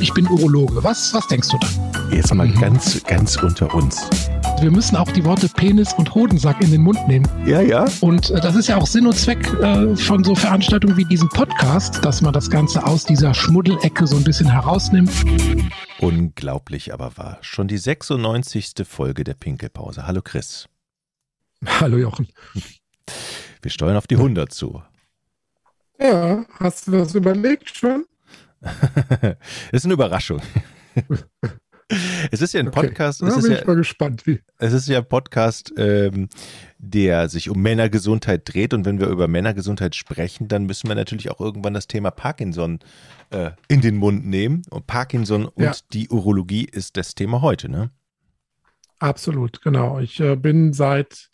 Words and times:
ich 0.00 0.12
bin 0.14 0.26
Urologe. 0.28 0.82
Was, 0.84 1.12
was 1.14 1.26
denkst 1.26 1.48
du 1.48 1.58
dann? 1.58 2.12
Jetzt 2.12 2.32
mal 2.34 2.46
mhm. 2.46 2.60
ganz, 2.60 3.02
ganz 3.04 3.36
unter 3.36 3.74
uns. 3.74 4.08
Wir 4.60 4.70
müssen 4.70 4.96
auch 4.96 5.10
die 5.10 5.24
Worte 5.24 5.48
Penis 5.48 5.92
und 5.94 6.14
Hodensack 6.14 6.60
in 6.62 6.70
den 6.70 6.82
Mund 6.82 6.98
nehmen. 7.08 7.28
Ja, 7.46 7.60
ja. 7.60 7.86
Und 8.00 8.30
äh, 8.30 8.40
das 8.40 8.56
ist 8.56 8.68
ja 8.68 8.76
auch 8.76 8.86
Sinn 8.86 9.06
und 9.06 9.16
Zweck 9.16 9.46
äh, 9.54 9.96
von 9.96 10.24
so 10.24 10.34
Veranstaltungen 10.34 10.96
wie 10.96 11.04
diesem 11.04 11.28
Podcast, 11.28 12.04
dass 12.04 12.20
man 12.20 12.32
das 12.32 12.50
Ganze 12.50 12.84
aus 12.84 13.04
dieser 13.04 13.34
Schmuddelecke 13.34 14.06
so 14.06 14.16
ein 14.16 14.24
bisschen 14.24 14.50
herausnimmt. 14.50 15.10
Unglaublich 16.00 16.92
aber 16.92 17.16
wahr. 17.16 17.38
Schon 17.40 17.68
die 17.68 17.78
96. 17.78 18.74
Folge 18.84 19.24
der 19.24 19.34
Pinkelpause. 19.34 20.06
Hallo 20.06 20.22
Chris. 20.22 20.68
Hallo 21.80 21.96
Jochen. 21.96 22.28
Wir 23.62 23.70
steuern 23.70 23.96
auf 23.96 24.06
die 24.06 24.16
100 24.16 24.52
zu. 24.52 24.82
Ja, 26.00 26.44
hast 26.60 26.86
du 26.86 26.92
das 26.92 27.14
überlegt 27.14 27.76
schon? 27.76 28.04
Das 28.60 29.36
ist 29.72 29.84
eine 29.84 29.94
Überraschung. 29.94 30.40
Es 32.30 32.42
ist 32.42 32.52
ja 32.52 32.60
ein 32.60 32.70
Podcast. 32.70 33.22
Okay. 33.22 33.30
Da 33.34 33.40
bin 33.40 33.52
ich 33.52 33.60
ja, 33.60 33.66
mal 33.66 33.76
gespannt. 33.76 34.26
Wie. 34.26 34.40
Es 34.58 34.74
ist 34.74 34.88
ja 34.88 34.98
ein 34.98 35.08
Podcast, 35.08 35.72
ähm, 35.78 36.28
der 36.76 37.30
sich 37.30 37.48
um 37.48 37.62
Männergesundheit 37.62 38.42
dreht. 38.44 38.74
Und 38.74 38.84
wenn 38.84 39.00
wir 39.00 39.06
über 39.06 39.26
Männergesundheit 39.26 39.94
sprechen, 39.94 40.48
dann 40.48 40.66
müssen 40.66 40.88
wir 40.88 40.94
natürlich 40.94 41.30
auch 41.30 41.40
irgendwann 41.40 41.72
das 41.72 41.86
Thema 41.86 42.10
Parkinson 42.10 42.80
äh, 43.30 43.52
in 43.68 43.80
den 43.80 43.96
Mund 43.96 44.26
nehmen. 44.26 44.62
Und 44.68 44.86
Parkinson 44.86 45.46
und 45.46 45.64
ja. 45.64 45.72
die 45.94 46.10
Urologie 46.10 46.64
ist 46.64 46.98
das 46.98 47.14
Thema 47.14 47.40
heute, 47.40 47.70
ne? 47.70 47.90
Absolut, 48.98 49.62
genau. 49.62 49.98
Ich 49.98 50.20
äh, 50.20 50.36
bin 50.36 50.74
seit 50.74 51.30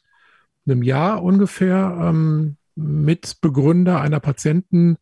einem 0.67 0.85
Jahr 0.85 1.23
ungefähr 1.25 1.99
ähm, 2.01 2.59
Mitbegründer 2.77 4.01
einer 4.01 4.21
Patienten- 4.21 4.99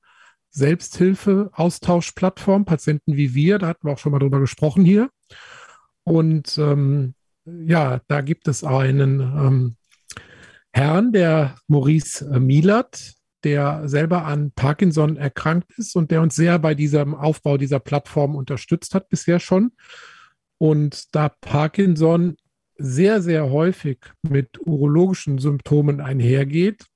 Selbsthilfe-Austauschplattform, 0.52 2.64
Patienten 2.64 3.16
wie 3.16 3.34
wir, 3.34 3.58
da 3.58 3.68
hatten 3.68 3.86
wir 3.86 3.92
auch 3.92 3.98
schon 3.98 4.12
mal 4.12 4.18
drüber 4.18 4.40
gesprochen 4.40 4.84
hier. 4.84 5.10
Und 6.04 6.58
ähm, 6.58 7.14
ja, 7.44 8.00
da 8.08 8.20
gibt 8.20 8.48
es 8.48 8.64
einen 8.64 9.20
ähm, 9.20 9.76
Herrn, 10.72 11.12
der 11.12 11.54
Maurice 11.68 12.28
äh, 12.32 12.40
Mielert, 12.40 13.14
der 13.44 13.88
selber 13.88 14.24
an 14.24 14.52
Parkinson 14.52 15.16
erkrankt 15.16 15.72
ist 15.76 15.96
und 15.96 16.10
der 16.10 16.22
uns 16.22 16.36
sehr 16.36 16.58
bei 16.58 16.74
diesem 16.74 17.14
Aufbau 17.14 17.56
dieser 17.56 17.80
Plattform 17.80 18.36
unterstützt 18.36 18.94
hat 18.94 19.08
bisher 19.08 19.40
schon. 19.40 19.72
Und 20.58 21.14
da 21.14 21.28
Parkinson 21.28 22.36
sehr, 22.76 23.20
sehr 23.20 23.50
häufig 23.50 23.98
mit 24.22 24.60
urologischen 24.64 25.38
Symptomen 25.38 26.00
einhergeht, 26.00 26.86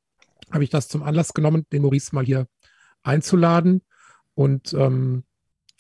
habe 0.53 0.65
ich 0.65 0.71
das 0.71 0.89
zum 0.89 1.03
Anlass 1.03 1.35
genommen, 1.35 1.67
den 1.73 1.83
Maurice 1.83 2.15
mal 2.15 2.25
hier 2.25 2.47
einzuladen 3.07 3.83
und 4.35 4.73
ähm, 4.75 5.25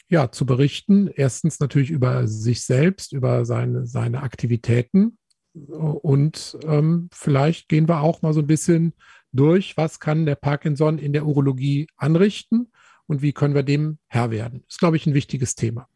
ja, 0.08 0.30
zu 0.30 0.46
berichten. 0.46 1.08
Erstens 1.08 1.60
natürlich 1.60 1.90
über 1.90 2.26
sich 2.28 2.64
selbst, 2.64 3.12
über 3.12 3.44
seine, 3.44 3.86
seine 3.86 4.22
Aktivitäten. 4.22 5.18
Und 5.54 6.58
ähm, 6.64 7.08
vielleicht 7.12 7.68
gehen 7.68 7.88
wir 7.88 8.02
auch 8.02 8.22
mal 8.22 8.32
so 8.32 8.40
ein 8.40 8.46
bisschen 8.46 8.92
durch, 9.32 9.76
was 9.76 10.00
kann 10.00 10.26
der 10.26 10.34
Parkinson 10.36 10.98
in 10.98 11.12
der 11.12 11.26
Urologie 11.26 11.88
anrichten 11.96 12.70
und 13.06 13.22
wie 13.22 13.32
können 13.32 13.54
wir 13.54 13.62
dem 13.62 13.98
Herr 14.06 14.30
werden. 14.30 14.64
Ist, 14.68 14.78
glaube 14.78 14.96
ich, 14.96 15.06
ein 15.06 15.14
wichtiges 15.14 15.54
Thema. 15.54 15.88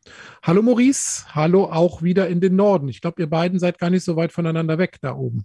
Hallo 0.42 0.62
Maurice, 0.62 1.25
hallo 1.34 1.64
auch 1.64 2.03
wieder 2.03 2.28
in 2.28 2.41
den 2.41 2.56
Norden. 2.56 2.89
Ich 2.89 3.01
glaube, 3.01 3.20
ihr 3.20 3.28
beiden 3.28 3.58
seid 3.58 3.78
gar 3.78 3.91
nicht 3.91 4.05
so 4.05 4.17
weit 4.17 4.33
voneinander 4.33 4.78
weg 4.78 4.98
da 5.01 5.14
oben. 5.14 5.45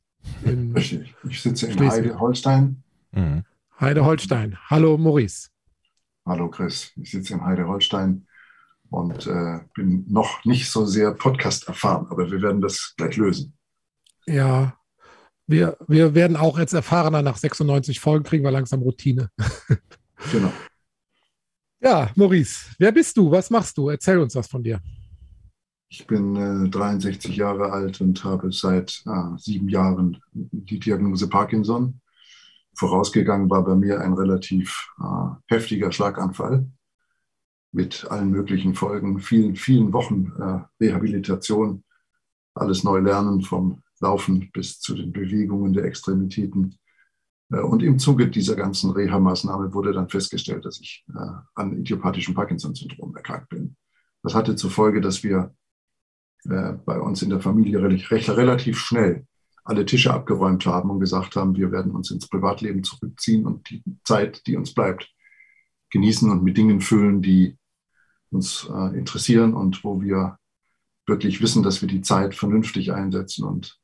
Ich, 0.75 0.99
ich 1.27 1.41
sitze 1.41 1.67
in 1.67 1.79
Heide-Holstein. 1.79 2.83
Mhm. 3.11 3.43
Heide-Holstein. 3.79 4.57
Hallo 4.69 4.97
Maurice. 4.97 5.49
Hallo 6.27 6.49
Chris, 6.49 6.91
ich 6.95 7.11
sitze 7.11 7.35
in 7.35 7.45
Heide-Holstein 7.45 8.25
und 8.89 9.27
äh, 9.27 9.59
bin 9.75 10.05
noch 10.09 10.43
nicht 10.43 10.71
so 10.71 10.83
sehr 10.87 11.11
Podcast 11.11 11.67
erfahren, 11.67 12.07
aber 12.09 12.31
wir 12.31 12.41
werden 12.41 12.61
das 12.61 12.95
gleich 12.97 13.15
lösen. 13.17 13.55
Ja, 14.25 14.75
wir, 15.45 15.77
wir 15.87 16.15
werden 16.15 16.35
auch 16.35 16.57
jetzt 16.57 16.73
erfahrener 16.73 17.21
nach 17.21 17.37
96 17.37 17.99
Folgen, 17.99 18.23
kriegen 18.23 18.43
wir 18.43 18.49
langsam 18.49 18.81
Routine. 18.81 19.29
genau. 20.31 20.51
Ja, 21.79 22.09
Maurice, 22.15 22.73
wer 22.79 22.91
bist 22.91 23.15
du? 23.17 23.29
Was 23.29 23.51
machst 23.51 23.77
du? 23.77 23.89
Erzähl 23.89 24.17
uns 24.17 24.33
was 24.33 24.47
von 24.47 24.63
dir. 24.63 24.81
Ich 25.89 26.07
bin 26.07 26.65
äh, 26.65 26.69
63 26.69 27.35
Jahre 27.35 27.71
alt 27.71 28.01
und 28.01 28.23
habe 28.23 28.51
seit 28.51 29.03
äh, 29.05 29.37
sieben 29.37 29.69
Jahren 29.69 30.19
die 30.33 30.79
Diagnose 30.79 31.29
Parkinson 31.29 32.01
vorausgegangen 32.75 33.49
war 33.49 33.63
bei 33.63 33.75
mir 33.75 34.01
ein 34.01 34.13
relativ 34.13 34.89
äh, 34.99 35.53
heftiger 35.53 35.91
Schlaganfall 35.91 36.67
mit 37.71 38.05
allen 38.09 38.29
möglichen 38.29 38.73
Folgen, 38.73 39.19
vielen, 39.19 39.55
vielen 39.55 39.91
Wochen 39.91 40.31
äh, 40.39 40.83
Rehabilitation, 40.83 41.83
alles 42.53 42.83
neu 42.83 42.99
lernen 42.99 43.41
vom 43.41 43.81
Laufen 43.99 44.49
bis 44.53 44.79
zu 44.79 44.95
den 44.95 45.11
Bewegungen 45.11 45.73
der 45.73 45.85
Extremitäten. 45.85 46.77
Äh, 47.51 47.59
und 47.59 47.83
im 47.83 47.99
Zuge 47.99 48.29
dieser 48.29 48.55
ganzen 48.55 48.91
Reha-Maßnahme 48.91 49.73
wurde 49.73 49.91
dann 49.91 50.09
festgestellt, 50.09 50.65
dass 50.65 50.79
ich 50.79 51.05
äh, 51.13 51.31
an 51.55 51.77
idiopathischem 51.77 52.33
Parkinson-Syndrom 52.33 53.15
erkrankt 53.15 53.49
bin. 53.49 53.75
Das 54.23 54.33
hatte 54.33 54.55
zur 54.55 54.71
Folge, 54.71 55.01
dass 55.01 55.23
wir 55.23 55.53
äh, 56.45 56.73
bei 56.85 56.99
uns 56.99 57.21
in 57.21 57.29
der 57.29 57.41
Familie 57.41 57.81
relativ 57.81 58.79
schnell 58.79 59.27
alle 59.65 59.85
Tische 59.85 60.13
abgeräumt 60.13 60.65
haben 60.65 60.91
und 60.91 60.99
gesagt 60.99 61.35
haben, 61.35 61.55
wir 61.55 61.71
werden 61.71 61.91
uns 61.91 62.11
ins 62.11 62.27
Privatleben 62.27 62.83
zurückziehen 62.83 63.45
und 63.45 63.69
die 63.69 63.83
Zeit, 64.03 64.45
die 64.47 64.55
uns 64.55 64.73
bleibt, 64.73 65.11
genießen 65.89 66.31
und 66.31 66.43
mit 66.43 66.55
Dingen 66.55 66.81
füllen, 66.81 67.21
die 67.21 67.57
uns 68.29 68.69
äh, 68.71 68.97
interessieren 68.97 69.53
und 69.53 69.83
wo 69.83 70.01
wir 70.01 70.37
wirklich 71.07 71.41
wissen, 71.41 71.63
dass 71.63 71.81
wir 71.81 71.87
die 71.87 72.01
Zeit 72.01 72.35
vernünftig 72.35 72.93
einsetzen 72.93 73.43
und 73.43 73.79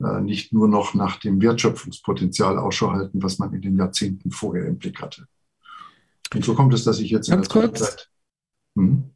äh, 0.00 0.20
nicht 0.20 0.52
nur 0.52 0.68
noch 0.68 0.94
nach 0.94 1.18
dem 1.20 1.40
Wertschöpfungspotenzial 1.42 2.58
Ausschau 2.58 2.92
halten, 2.92 3.22
was 3.22 3.38
man 3.38 3.52
in 3.52 3.62
den 3.62 3.76
Jahrzehnten 3.76 4.30
vorher 4.30 4.66
im 4.66 4.78
Blick 4.78 5.00
hatte. 5.02 5.26
Und 6.34 6.44
so 6.44 6.54
kommt 6.54 6.72
es, 6.74 6.84
dass 6.84 7.00
ich 7.00 7.10
jetzt 7.10 7.28
Ganz 7.30 7.46
in 7.48 7.52
der 7.52 7.68
kurz. 7.68 7.80
Zeit. 7.80 8.10
Hm? 8.76 9.10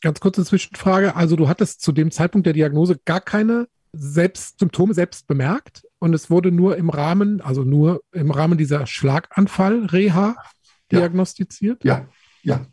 Ganz 0.00 0.20
kurze 0.20 0.44
Zwischenfrage. 0.44 1.16
Also 1.16 1.36
du 1.36 1.48
hattest 1.48 1.80
zu 1.80 1.92
dem 1.92 2.10
Zeitpunkt 2.10 2.46
der 2.46 2.52
Diagnose 2.52 2.98
gar 3.04 3.20
keine 3.20 3.68
selbst 3.92 4.58
Symptome 4.60 4.94
selbst 4.94 5.26
bemerkt 5.26 5.82
und 5.98 6.14
es 6.14 6.30
wurde 6.30 6.52
nur 6.52 6.76
im 6.76 6.90
Rahmen, 6.90 7.40
also 7.40 7.62
nur 7.62 8.02
im 8.12 8.30
Rahmen 8.30 8.58
dieser 8.58 8.86
Schlaganfall-Reha 8.86 10.36
ja. 10.36 10.98
diagnostiziert? 11.00 11.84
Ja, 11.84 12.06
ja. 12.42 12.66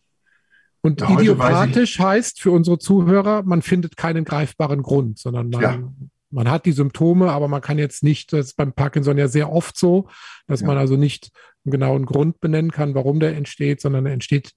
Und 0.82 1.02
ja, 1.02 1.20
idiopathisch 1.20 1.98
heißt 1.98 2.40
für 2.40 2.52
unsere 2.52 2.78
Zuhörer, 2.78 3.42
man 3.44 3.64
findet 3.64 3.98
keinen 3.98 4.24
greifbaren 4.24 4.84
Grund, 4.84 5.18
sondern 5.18 5.50
man, 5.50 5.62
ja. 5.62 5.94
man 6.30 6.50
hat 6.50 6.68
die 6.68 6.74
Symptome, 6.74 7.32
aber 7.32 7.48
man 7.48 7.62
kann 7.62 7.80
jetzt 7.80 8.04
nicht, 8.04 8.34
das 8.34 8.48
ist 8.48 8.56
beim 8.56 8.74
Parkinson 8.74 9.18
ja 9.18 9.28
sehr 9.28 9.52
oft 9.52 9.78
so, 9.78 10.10
dass 10.46 10.62
ja. 10.62 10.68
man 10.68 10.78
also 10.78 10.96
nicht 10.96 11.32
einen 11.66 11.72
genauen 11.72 12.06
Grund 12.06 12.40
benennen 12.40 12.70
kann, 12.70 12.94
warum 12.94 13.20
der 13.20 13.36
entsteht, 13.36 13.82
sondern 13.82 14.06
er 14.06 14.14
entsteht 14.14 14.52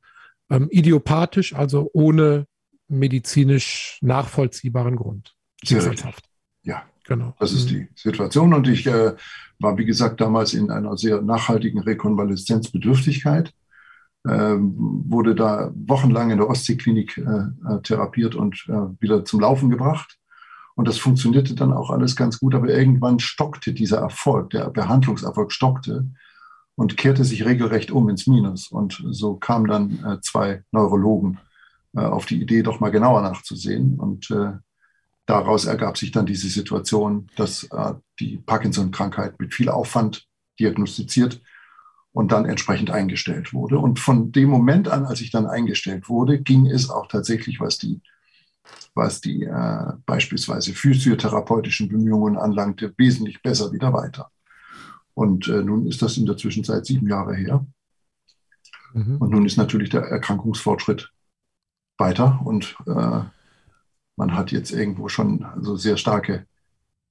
ähm, 0.51 0.69
idiopathisch, 0.71 1.55
also 1.55 1.89
ohne 1.95 2.47
medizinisch 2.89 3.99
nachvollziehbaren 4.03 4.97
Grund. 4.97 5.35
Schicksalshaft. 5.65 6.28
Ja, 6.63 6.83
genau. 7.05 7.35
Das 7.39 7.53
ist 7.53 7.71
mhm. 7.71 7.75
die 7.75 7.89
Situation. 7.95 8.55
Und 8.55 8.69
ich 8.69 8.87
äh, 8.87 9.15
war, 9.59 9.79
wie 9.79 9.85
gesagt, 9.85 10.21
damals 10.21 10.55
in 10.55 10.71
einer 10.71 10.97
sehr 10.97 11.23
nachhaltigen 11.23 11.81
Rekonvaleszenzbedürftigkeit. 11.81 13.53
Ähm, 14.29 14.75
wurde 14.77 15.35
da 15.35 15.73
wochenlang 15.75 16.31
in 16.31 16.39
der 16.39 16.51
Ostseeklinik 16.51 17.19
äh, 17.19 17.23
äh, 17.23 17.83
therapiert 17.83 18.35
und 18.35 18.67
äh, 18.69 19.01
wieder 19.01 19.25
zum 19.25 19.41
Laufen 19.41 19.71
gebracht. 19.71 20.19
Und 20.75 20.87
das 20.87 20.99
funktionierte 20.99 21.55
dann 21.55 21.73
auch 21.73 21.91
alles 21.91 22.15
ganz 22.15 22.39
gut, 22.39 22.55
aber 22.55 22.69
irgendwann 22.69 23.21
stockte 23.21 23.73
dieser 23.73 23.99
Erfolg, 23.99 24.51
der 24.51 24.71
Behandlungserfolg 24.71 25.53
stockte 25.53 26.07
und 26.75 26.97
kehrte 26.97 27.25
sich 27.25 27.45
regelrecht 27.45 27.91
um 27.91 28.09
ins 28.09 28.27
Minus. 28.27 28.69
Und 28.69 29.03
so 29.11 29.35
kamen 29.35 29.67
dann 29.67 30.05
äh, 30.05 30.21
zwei 30.21 30.63
Neurologen 30.71 31.39
äh, 31.97 32.01
auf 32.01 32.27
die 32.27 32.41
Idee, 32.41 32.63
doch 32.63 32.79
mal 32.79 32.91
genauer 32.91 33.23
nachzusehen. 33.23 33.99
Und 33.99 34.31
äh, 34.31 34.53
daraus 35.29 35.67
ergab 35.67 35.99
sich 35.99 36.11
dann 36.11 36.27
diese 36.27 36.49
Situation, 36.49 37.29
dass 37.37 37.65
äh, 37.65 37.95
die 38.19 38.39
Parkinson-Krankheit 38.39 39.39
mit 39.39 39.55
viel 39.55 39.69
Aufwand 39.69 40.27
diagnostiziert 40.59 41.41
und 42.13 42.33
dann 42.33 42.47
entsprechend 42.47 42.91
eingestellt 42.91 43.53
wurde. 43.53 43.79
Und 43.79 44.01
von 44.01 44.33
dem 44.33 44.49
Moment 44.49 44.89
an, 44.89 45.05
als 45.05 45.21
ich 45.21 45.31
dann 45.31 45.47
eingestellt 45.47 46.09
wurde, 46.09 46.41
ging 46.41 46.67
es 46.67 46.89
auch 46.89 47.09
tatsächlich, 47.09 47.61
was 47.61 47.77
die, 47.77 48.01
was 48.95 49.21
die 49.21 49.45
äh, 49.45 49.93
beispielsweise 50.07 50.73
physiotherapeutischen 50.73 51.89
Bemühungen 51.89 52.39
anlangte, 52.39 52.95
wesentlich 52.97 53.43
besser 53.43 53.71
wieder 53.71 53.93
weiter. 53.93 54.31
Und 55.13 55.47
äh, 55.49 55.63
nun 55.63 55.87
ist 55.87 56.01
das 56.01 56.17
in 56.17 56.25
der 56.25 56.39
Zwischenzeit 56.39 56.87
sieben 56.87 57.07
Jahre 57.07 57.35
her. 57.37 57.67
Mhm. 58.95 59.19
Und 59.19 59.31
nun 59.31 59.45
ist 59.45 59.59
natürlich 59.59 59.91
der 59.91 60.05
Erkrankungsfortschritt 60.05 61.13
weiter 61.99 62.41
und 62.45 62.77
äh, 62.87 63.21
man 64.19 64.35
hat 64.35 64.53
jetzt 64.53 64.73
irgendwo 64.73 65.09
schon 65.09 65.45
also 65.45 65.77
sehr 65.77 65.97
starke, 65.97 66.47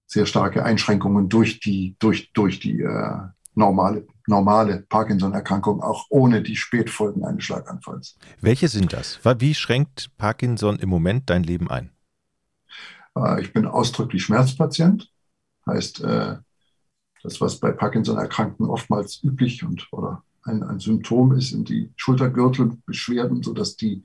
sehr 0.06 0.25
starke 0.25 0.63
Einschränkungen 0.63 1.30
durch 1.30 1.59
die, 1.59 1.95
durch, 2.00 2.31
durch 2.33 2.59
die, 2.59 2.81
äh, 2.81 3.18
normale, 3.57 4.06
normale 4.27 4.86
Parkinson-Erkrankung, 4.88 5.81
auch 5.81 6.06
ohne 6.09 6.44
die 6.44 6.56
Spätfolgen 6.56 7.25
eines 7.25 7.44
Schlaganfalls. 7.44 8.18
Welche 8.39 8.68
sind 8.68 8.94
das? 8.94 9.19
Wie 9.39 9.56
schränkt 9.56 10.15
Parkinson 10.18 10.77
im 10.77 10.89
Moment 10.89 11.30
dein 11.30 11.44
Leben 11.44 11.69
ein? 11.69 11.89
Äh, 13.15 13.42
ich 13.42 13.51
bin 13.51 13.65
ausdrücklich 13.65 14.24
Schmerzpatient. 14.24 15.12
Heißt, 15.65 16.01
äh, 16.01 16.38
das, 17.24 17.42
was 17.42 17.60
bei 17.60 17.71
Parkinson-Erkrankten 17.71 18.68
oftmals 18.68 19.24
üblich 19.24 19.63
und 19.63 19.88
oder 19.92 20.24
ein, 20.44 20.62
ein 20.62 20.80
Symptom 20.80 21.33
ist, 21.33 21.50
sind 21.50 21.68
die 21.68 21.92
Schultergürtelbeschwerden, 21.95 23.42
sodass 23.44 23.75
die, 23.75 24.03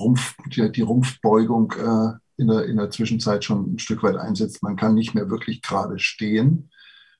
Rumpf, 0.00 0.34
die, 0.46 0.72
die 0.72 0.82
Rumpfbeugung 0.82 1.72
äh, 1.72 2.18
in, 2.38 2.48
der, 2.48 2.64
in 2.64 2.76
der 2.76 2.90
Zwischenzeit 2.90 3.44
schon 3.44 3.74
ein 3.74 3.78
Stück 3.78 4.02
weit 4.02 4.16
einsetzt. 4.16 4.62
Man 4.62 4.76
kann 4.76 4.94
nicht 4.94 5.14
mehr 5.14 5.28
wirklich 5.28 5.60
gerade 5.60 5.98
stehen. 5.98 6.70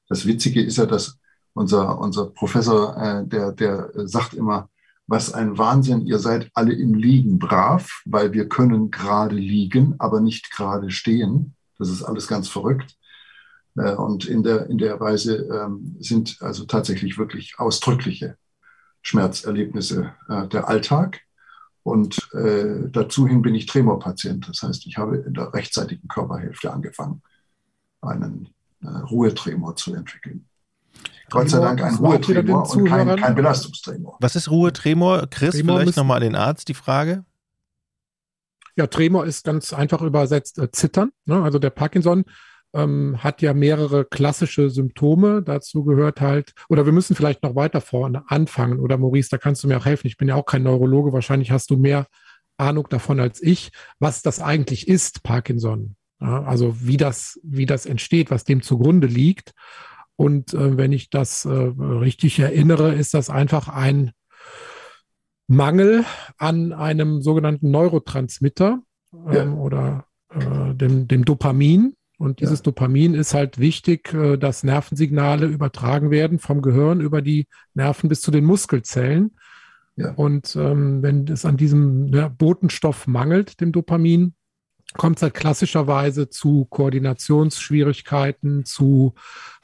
Das 0.09 0.27
Witzige 0.27 0.63
ist 0.63 0.79
ja, 0.79 0.87
dass 0.87 1.19
unser, 1.53 1.99
unser 1.99 2.31
Professor, 2.31 2.97
äh, 2.97 3.27
der, 3.27 3.53
der 3.53 3.91
sagt 3.95 4.35
immer, 4.35 4.71
was 5.07 5.33
ein 5.33 5.59
Wahnsinn, 5.59 6.07
ihr 6.07 6.19
seid 6.19 6.51
alle 6.55 6.73
im 6.73 6.95
Liegen 6.95 7.39
brav, 7.39 8.03
weil 8.05 8.33
wir 8.33 8.49
können 8.49 8.91
gerade 8.91 9.35
liegen, 9.35 9.95
aber 9.99 10.21
nicht 10.21 10.53
gerade 10.53 10.91
stehen. 10.91 11.55
Das 11.79 11.89
ist 11.89 12.03
alles 12.03 12.29
ganz 12.29 12.49
verrückt. 12.49 12.97
Äh, 13.77 13.95
und 13.95 14.25
in 14.27 14.43
der, 14.43 14.67
in 14.67 14.79
der 14.79 15.01
Weise 15.01 15.49
ähm, 15.53 15.97
sind 15.99 16.39
also 16.41 16.65
tatsächlich 16.65 17.19
wirklich 17.19 17.59
ausdrückliche 17.59 18.37
Schmerzerlebnisse 19.03 20.13
äh, 20.29 20.47
der 20.49 20.69
Alltag. 20.69 21.21
Und 21.89 22.29
äh, 22.35 22.91
dazu 22.91 23.27
hin 23.27 23.41
bin 23.41 23.55
ich 23.55 23.65
Tremorpatient. 23.65 24.47
Das 24.47 24.63
heißt, 24.63 24.87
ich 24.87 24.99
habe 24.99 25.17
in 25.17 25.33
der 25.33 25.55
rechtzeitigen 25.55 26.07
Körperhälfte 26.07 26.71
angefangen, 26.71 27.23
einen 28.03 28.51
äh, 28.83 28.89
Ruhetremor 28.89 29.75
zu 29.75 29.95
entwickeln. 29.95 30.45
Gott 31.31 31.49
sei 31.49 31.61
Dank 31.61 31.83
ein 31.83 31.95
Ruhetremor 31.95 32.71
und 32.71 32.85
kein, 32.85 33.17
kein 33.17 33.35
Belastungstremor. 33.35 34.19
Was 34.21 34.37
ist 34.37 34.51
Ruhetremor? 34.51 35.29
Chris, 35.31 35.55
Tremor 35.55 35.81
vielleicht 35.81 35.97
nochmal 35.97 36.19
an 36.19 36.25
den 36.25 36.37
Arzt 36.37 36.69
die 36.69 36.75
Frage. 36.75 37.25
Ja, 38.77 38.87
Tremor 38.87 39.25
ist 39.25 39.45
ganz 39.45 39.73
einfach 39.73 40.03
übersetzt 40.03 40.59
äh, 40.59 40.71
Zittern. 40.71 41.11
Ne? 41.25 41.43
Also 41.43 41.59
der 41.59 41.71
Parkinson 41.71 42.27
ähm, 42.75 43.23
hat 43.23 43.43
ja 43.43 43.55
mehrere 43.55 44.05
klassische 44.05 44.71
Symptome. 44.71 45.43
Dazu 45.43 45.85
gehört 45.85 46.21
halt, 46.21 46.53
oder 46.69 46.85
wir 46.85 46.93
müssen 46.93 47.17
vielleicht 47.17 47.43
noch 47.43 47.55
weiter 47.55 47.81
vorne 47.81 48.25
anfangen. 48.29 48.79
Oder 48.81 48.99
Maurice, 48.99 49.31
da 49.31 49.39
kannst 49.39 49.65
du 49.65 49.69
mir 49.69 49.79
auch 49.79 49.87
helfen. 49.87 50.07
Ich 50.07 50.17
bin 50.17 50.29
ja 50.29 50.35
auch 50.35 50.47
kein 50.47 50.63
Neurologe. 50.63 51.13
Wahrscheinlich 51.13 51.51
hast 51.51 51.71
du 51.71 51.77
mehr 51.77 52.07
Ahnung 52.57 52.89
davon 52.91 53.21
als 53.21 53.43
ich, 53.43 53.71
was 53.99 54.23
das 54.23 54.41
eigentlich 54.41 54.89
ist, 54.89 55.23
Parkinson. 55.23 55.97
Ja, 56.21 56.43
also 56.43 56.75
wie 56.81 56.97
das, 56.97 57.41
wie 57.45 57.67
das 57.67 57.87
entsteht, 57.87 58.31
was 58.31 58.45
dem 58.45 58.63
zugrunde 58.63 59.07
liegt. 59.07 59.53
Und 60.17 60.53
äh, 60.53 60.77
wenn 60.77 60.93
ich 60.93 61.11
das 61.11 61.45
äh, 61.45 61.51
richtig 61.51 62.41
erinnere, 62.41 62.93
ist 62.95 63.15
das 63.15 63.31
einfach 63.31 63.69
ein 63.69 64.11
Mangel 65.47 66.05
an 66.37 66.73
einem 66.73 67.23
sogenannten 67.23 67.71
Neurotransmitter 67.71 68.81
ähm, 69.13 69.33
ja. 69.33 69.53
oder 69.53 70.07
äh, 70.31 70.75
dem, 70.75 71.07
dem 71.07 71.25
Dopamin. 71.25 71.95
Und 72.19 72.41
dieses 72.41 72.59
ja. 72.59 72.65
Dopamin 72.65 73.15
ist 73.15 73.33
halt 73.33 73.59
wichtig, 73.59 74.13
äh, 74.13 74.37
dass 74.37 74.65
Nervensignale 74.65 75.47
übertragen 75.47 76.11
werden 76.11 76.39
vom 76.39 76.61
Gehirn 76.61 77.01
über 77.01 77.23
die 77.23 77.47
Nerven 77.75 78.09
bis 78.09 78.21
zu 78.21 78.31
den 78.31 78.45
Muskelzellen. 78.45 79.37
Ja. 79.97 80.13
Und 80.13 80.55
ähm, 80.57 81.03
wenn 81.03 81.27
es 81.29 81.45
an 81.45 81.57
diesem 81.57 82.09
ja, 82.09 82.29
Botenstoff 82.29 83.07
mangelt, 83.07 83.61
dem 83.61 83.73
Dopamin, 83.73 84.35
kommt 84.95 85.19
es 85.19 85.23
halt 85.23 85.35
klassischerweise 85.35 86.29
zu 86.29 86.67
Koordinationsschwierigkeiten, 86.67 88.65
zu 88.65 89.15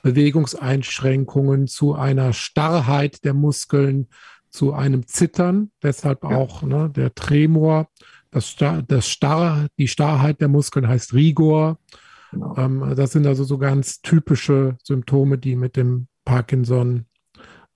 Bewegungseinschränkungen, 0.03 1.67
zu 1.67 1.95
einer 1.95 2.33
Starrheit 2.33 3.25
der 3.25 3.35
Muskeln, 3.35 4.09
zu 4.51 4.73
einem 4.75 5.07
Zittern, 5.09 5.73
deshalb 5.83 6.23
ja. 6.23 6.31
auch 6.31 6.63
ne, 6.63 6.91
der 6.95 7.15
Tremor. 7.15 7.89
Das, 8.31 8.57
das 8.57 9.09
Starr, 9.09 9.69
die 9.79 9.89
Starrheit 9.89 10.41
der 10.41 10.49
Muskeln 10.49 10.89
heißt 10.89 11.15
Rigor. 11.15 11.79
Genau. 12.35 12.55
Ähm, 12.59 12.95
das 12.97 13.13
sind 13.13 13.27
also 13.27 13.45
so 13.45 13.59
ganz 13.59 14.01
typische 14.01 14.77
Symptome, 14.83 15.39
die 15.39 15.55
mit 15.55 15.77
dem 15.77 16.09
Parkinson 16.25 17.07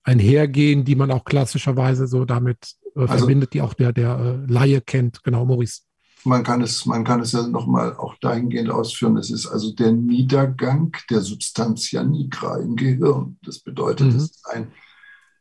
einhergehen, 0.03 0.83
die 0.83 0.95
man 0.95 1.11
auch 1.11 1.23
klassischerweise 1.23 2.07
so 2.07 2.25
damit 2.25 2.75
äh, 2.95 3.01
also, 3.01 3.17
verbindet, 3.19 3.53
die 3.53 3.61
auch 3.61 3.73
der, 3.73 3.93
der 3.93 4.19
äh, 4.19 4.51
Laie 4.51 4.81
kennt. 4.81 5.23
Genau, 5.23 5.45
Maurice. 5.45 5.81
Man 6.25 6.43
kann 6.43 6.61
es, 6.61 6.85
man 6.85 7.05
kann 7.05 7.21
es 7.21 7.31
ja 7.31 7.47
nochmal 7.47 7.95
auch 7.95 8.15
dahingehend 8.19 8.69
ausführen. 8.69 9.15
Es 9.15 9.31
ist 9.31 9.47
also 9.47 9.71
der 9.73 9.93
Niedergang 9.93 10.91
der 11.09 11.21
Substantia 11.21 12.03
nigra 12.03 12.57
im 12.57 12.75
Gehirn. 12.75 13.37
Das 13.41 13.59
bedeutet, 13.59 14.07
mhm. 14.07 14.17
es, 14.17 14.23
ist 14.23 14.45
ein, 14.51 14.71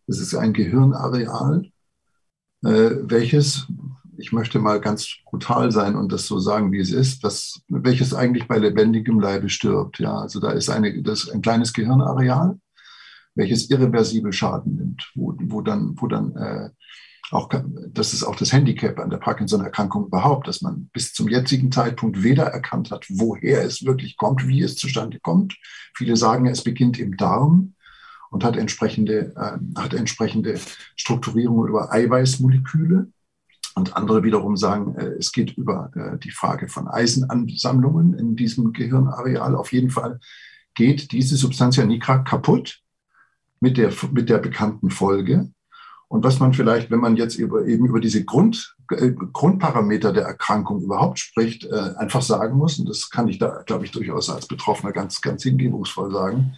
es 0.06 0.20
ist 0.20 0.35
ein 0.37 0.53
Gehirnareal, 0.53 1.65
äh, 2.65 2.91
welches 3.03 3.67
ich 4.19 4.32
möchte 4.32 4.59
mal 4.59 4.81
ganz 4.81 5.09
brutal 5.25 5.70
sein 5.70 5.94
und 5.97 6.12
das 6.12 6.26
so 6.26 6.38
sagen, 6.38 6.73
wie 6.73 6.81
es 6.81 6.91
ist, 6.91 7.25
das, 7.25 7.62
welches 7.69 8.12
eigentlich 8.12 8.49
bei 8.49 8.59
lebendigem 8.59 9.20
Leibe 9.20 9.49
stirbt. 9.49 9.99
Ja, 10.00 10.19
also 10.19 10.41
da 10.41 10.50
ist, 10.50 10.69
eine, 10.69 11.03
das 11.03 11.31
ein 11.31 11.41
kleines 11.41 11.73
Gehirnareal, 11.73 12.59
welches 13.35 13.70
irreversibel 13.70 14.32
Schaden 14.32 14.75
nimmt, 14.75 15.11
wo, 15.15 15.35
wo 15.38 15.61
dann, 15.61 15.94
wo 15.97 16.09
dann 16.09 16.35
äh, 16.37 16.70
auch, 17.31 17.49
das 17.93 18.12
ist 18.12 18.25
auch 18.25 18.37
das 18.37 18.53
Handicap 18.53 18.99
an 18.99 19.11
der 19.11 19.19
Parkinson-Erkrankung 19.19 20.06
überhaupt, 20.06 20.49
dass 20.49 20.62
man 20.62 20.88
bis 20.93 21.12
zum 21.12 21.29
jetzigen 21.29 21.70
Zeitpunkt 21.70 22.23
weder 22.23 22.44
erkannt 22.44 22.91
hat, 22.91 23.06
woher 23.11 23.62
es 23.62 23.85
wirklich 23.85 24.17
kommt, 24.17 24.49
wie 24.49 24.62
es 24.62 24.76
zustande 24.76 25.20
kommt. 25.20 25.56
Viele 25.94 26.17
sagen, 26.17 26.47
es 26.47 26.65
beginnt 26.65 26.99
im 26.99 27.17
Darm 27.17 27.75
und 28.31 28.44
hat 28.44 28.56
entsprechende, 28.56 29.35
äh, 29.37 29.81
hat 29.81 29.94
entsprechende 29.94 30.59
Strukturierung 30.97 31.69
über 31.69 31.93
Eiweißmoleküle. 31.93 33.09
Und 33.79 33.97
andere 33.97 34.25
wiederum 34.25 34.57
sagen, 34.57 34.97
äh, 34.97 35.15
es 35.19 35.31
geht 35.31 35.57
über 35.57 35.91
äh, 35.95 36.19
die 36.19 36.33
Frage 36.33 36.69
von 36.69 36.89
Eisenansammlungen 36.89 38.15
in 38.15 38.35
diesem 38.35 38.73
Gehirnareal. 38.73 39.55
Auf 39.55 39.73
jeden 39.73 39.91
Fall 39.91 40.19
geht 40.75 41.13
diese 41.13 41.37
Substantia 41.37 41.85
nigra 41.85 42.19
kaputt 42.19 42.81
mit 43.61 43.77
der, 43.77 43.93
mit 44.13 44.29
der 44.29 44.39
bekannten 44.39 44.91
Folge. 44.91 45.51
Und 46.09 46.25
was 46.25 46.41
man 46.41 46.55
vielleicht, 46.55 46.91
wenn 46.91 46.99
man 46.99 47.17
jetzt 47.17 47.37
über, 47.37 47.67
eben 47.67 47.87
über 47.87 48.01
diese 48.01 48.25
Grund, 48.25 48.75
äh, 48.91 49.13
Grundparameter 49.13 50.13
der 50.13 50.25
Erkrankung 50.25 50.83
überhaupt 50.83 51.21
spricht, 51.21 51.65
äh, 51.67 51.95
einfach 51.99 52.23
sagen 52.23 52.57
muss, 52.57 52.81
und 52.81 52.89
das 52.89 53.11
kann 53.11 53.29
ich 53.29 53.39
da, 53.39 53.63
glaube 53.65 53.85
ich, 53.85 53.93
durchaus 53.93 54.29
als 54.29 54.49
Betroffener 54.49 54.93
ganz, 54.93 55.21
ganz 55.21 55.45
hingebungsvoll 55.45 56.11
sagen, 56.11 56.55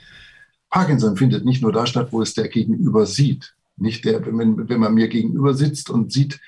Parkinson 0.70 1.16
findet 1.16 1.44
nicht 1.44 1.62
nur 1.62 1.72
da 1.72 1.84
statt, 1.84 2.08
wo 2.12 2.22
es 2.22 2.32
der 2.32 2.48
Gegenüber 2.48 3.04
sieht. 3.04 3.54
Nicht 3.76 4.04
der, 4.06 4.24
wenn, 4.24 4.68
wenn 4.68 4.80
man 4.80 4.94
mir 4.94 5.08
gegenüber 5.08 5.52
sitzt 5.52 5.90
und 5.90 6.12
sieht, 6.12 6.40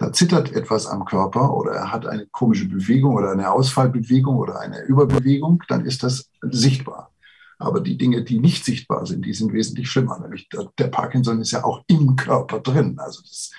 da 0.00 0.12
zittert 0.14 0.52
etwas 0.52 0.86
am 0.86 1.04
Körper 1.04 1.54
oder 1.54 1.72
er 1.72 1.92
hat 1.92 2.06
eine 2.06 2.24
komische 2.26 2.66
Bewegung 2.66 3.16
oder 3.16 3.32
eine 3.32 3.52
Ausfallbewegung 3.52 4.34
oder 4.34 4.58
eine 4.58 4.80
Überbewegung, 4.84 5.62
dann 5.68 5.84
ist 5.84 6.02
das 6.02 6.30
sichtbar. 6.40 7.12
Aber 7.58 7.80
die 7.80 7.98
Dinge, 7.98 8.24
die 8.24 8.40
nicht 8.40 8.64
sichtbar 8.64 9.04
sind, 9.04 9.26
die 9.26 9.34
sind 9.34 9.52
wesentlich 9.52 9.90
schlimmer. 9.90 10.18
Nämlich 10.18 10.48
der 10.48 10.86
Parkinson 10.86 11.42
ist 11.42 11.50
ja 11.50 11.64
auch 11.64 11.84
im 11.86 12.16
Körper 12.16 12.60
drin. 12.60 12.98
Also 12.98 13.20
das, 13.20 13.50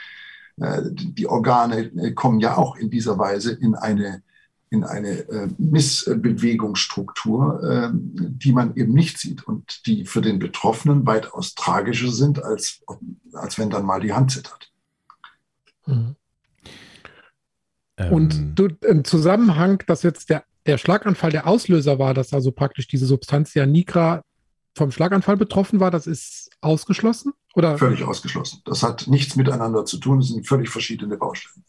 äh, 0.57 0.81
die 0.91 1.27
Organe 1.27 1.91
äh, 1.95 2.13
kommen 2.13 2.39
ja 2.39 2.57
auch 2.57 2.75
in 2.75 2.89
dieser 2.89 3.19
Weise 3.19 3.51
in 3.51 3.75
eine, 3.75 4.23
in 4.71 4.83
eine 4.83 5.29
äh, 5.29 5.47
Missbewegungsstruktur, 5.59 7.91
die 7.93 8.51
man 8.51 8.75
eben 8.75 8.93
nicht 8.93 9.19
sieht 9.19 9.43
und 9.43 9.85
die 9.85 10.07
für 10.07 10.21
den 10.21 10.39
Betroffenen 10.39 11.05
weitaus 11.05 11.53
tragischer 11.53 12.11
sind, 12.11 12.43
als, 12.43 12.81
als 13.33 13.59
wenn 13.59 13.69
dann 13.69 13.85
mal 13.85 14.01
die 14.01 14.13
Hand 14.13 14.31
zittert. 14.31 14.71
Mhm. 15.85 16.15
Und 18.09 18.33
ähm. 18.33 18.55
du, 18.55 18.67
im 18.87 19.03
Zusammenhang, 19.03 19.83
dass 19.87 20.03
jetzt 20.03 20.29
der, 20.29 20.43
der 20.65 20.77
Schlaganfall 20.77 21.31
der 21.31 21.47
Auslöser 21.47 21.99
war, 21.99 22.13
dass 22.13 22.33
also 22.33 22.51
praktisch 22.51 22.87
diese 22.87 23.05
Substantia 23.05 23.65
nigra 23.65 24.23
vom 24.75 24.91
Schlaganfall 24.91 25.37
betroffen 25.37 25.79
war, 25.79 25.91
das 25.91 26.07
ist 26.07 26.49
ausgeschlossen? 26.61 27.33
Oder? 27.55 27.77
Völlig 27.77 28.03
ausgeschlossen. 28.03 28.61
Das 28.65 28.83
hat 28.83 29.07
nichts 29.07 29.35
miteinander 29.35 29.85
zu 29.85 29.97
tun. 29.97 30.19
Das 30.19 30.29
sind 30.29 30.47
völlig 30.47 30.69
verschiedene 30.69 31.17
Baustellen. 31.17 31.65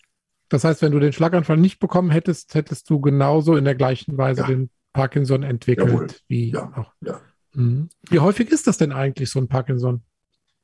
Das 0.48 0.64
heißt, 0.64 0.82
wenn 0.82 0.92
du 0.92 1.00
den 1.00 1.12
Schlaganfall 1.12 1.56
nicht 1.56 1.78
bekommen 1.78 2.10
hättest, 2.10 2.54
hättest 2.54 2.88
du 2.90 3.00
genauso 3.00 3.56
in 3.56 3.64
der 3.64 3.74
gleichen 3.74 4.18
Weise 4.18 4.42
ja. 4.42 4.46
den 4.46 4.70
Parkinson 4.92 5.42
entwickelt 5.42 5.88
Jawohl. 5.88 6.06
wie 6.28 6.50
ja. 6.50 6.72
auch. 6.76 6.92
Ja. 7.00 7.20
Mhm. 7.54 7.88
Wie 8.08 8.20
häufig 8.20 8.50
ist 8.50 8.66
das 8.66 8.78
denn 8.78 8.92
eigentlich, 8.92 9.30
so 9.30 9.38
ein 9.38 9.48
Parkinson? 9.48 10.02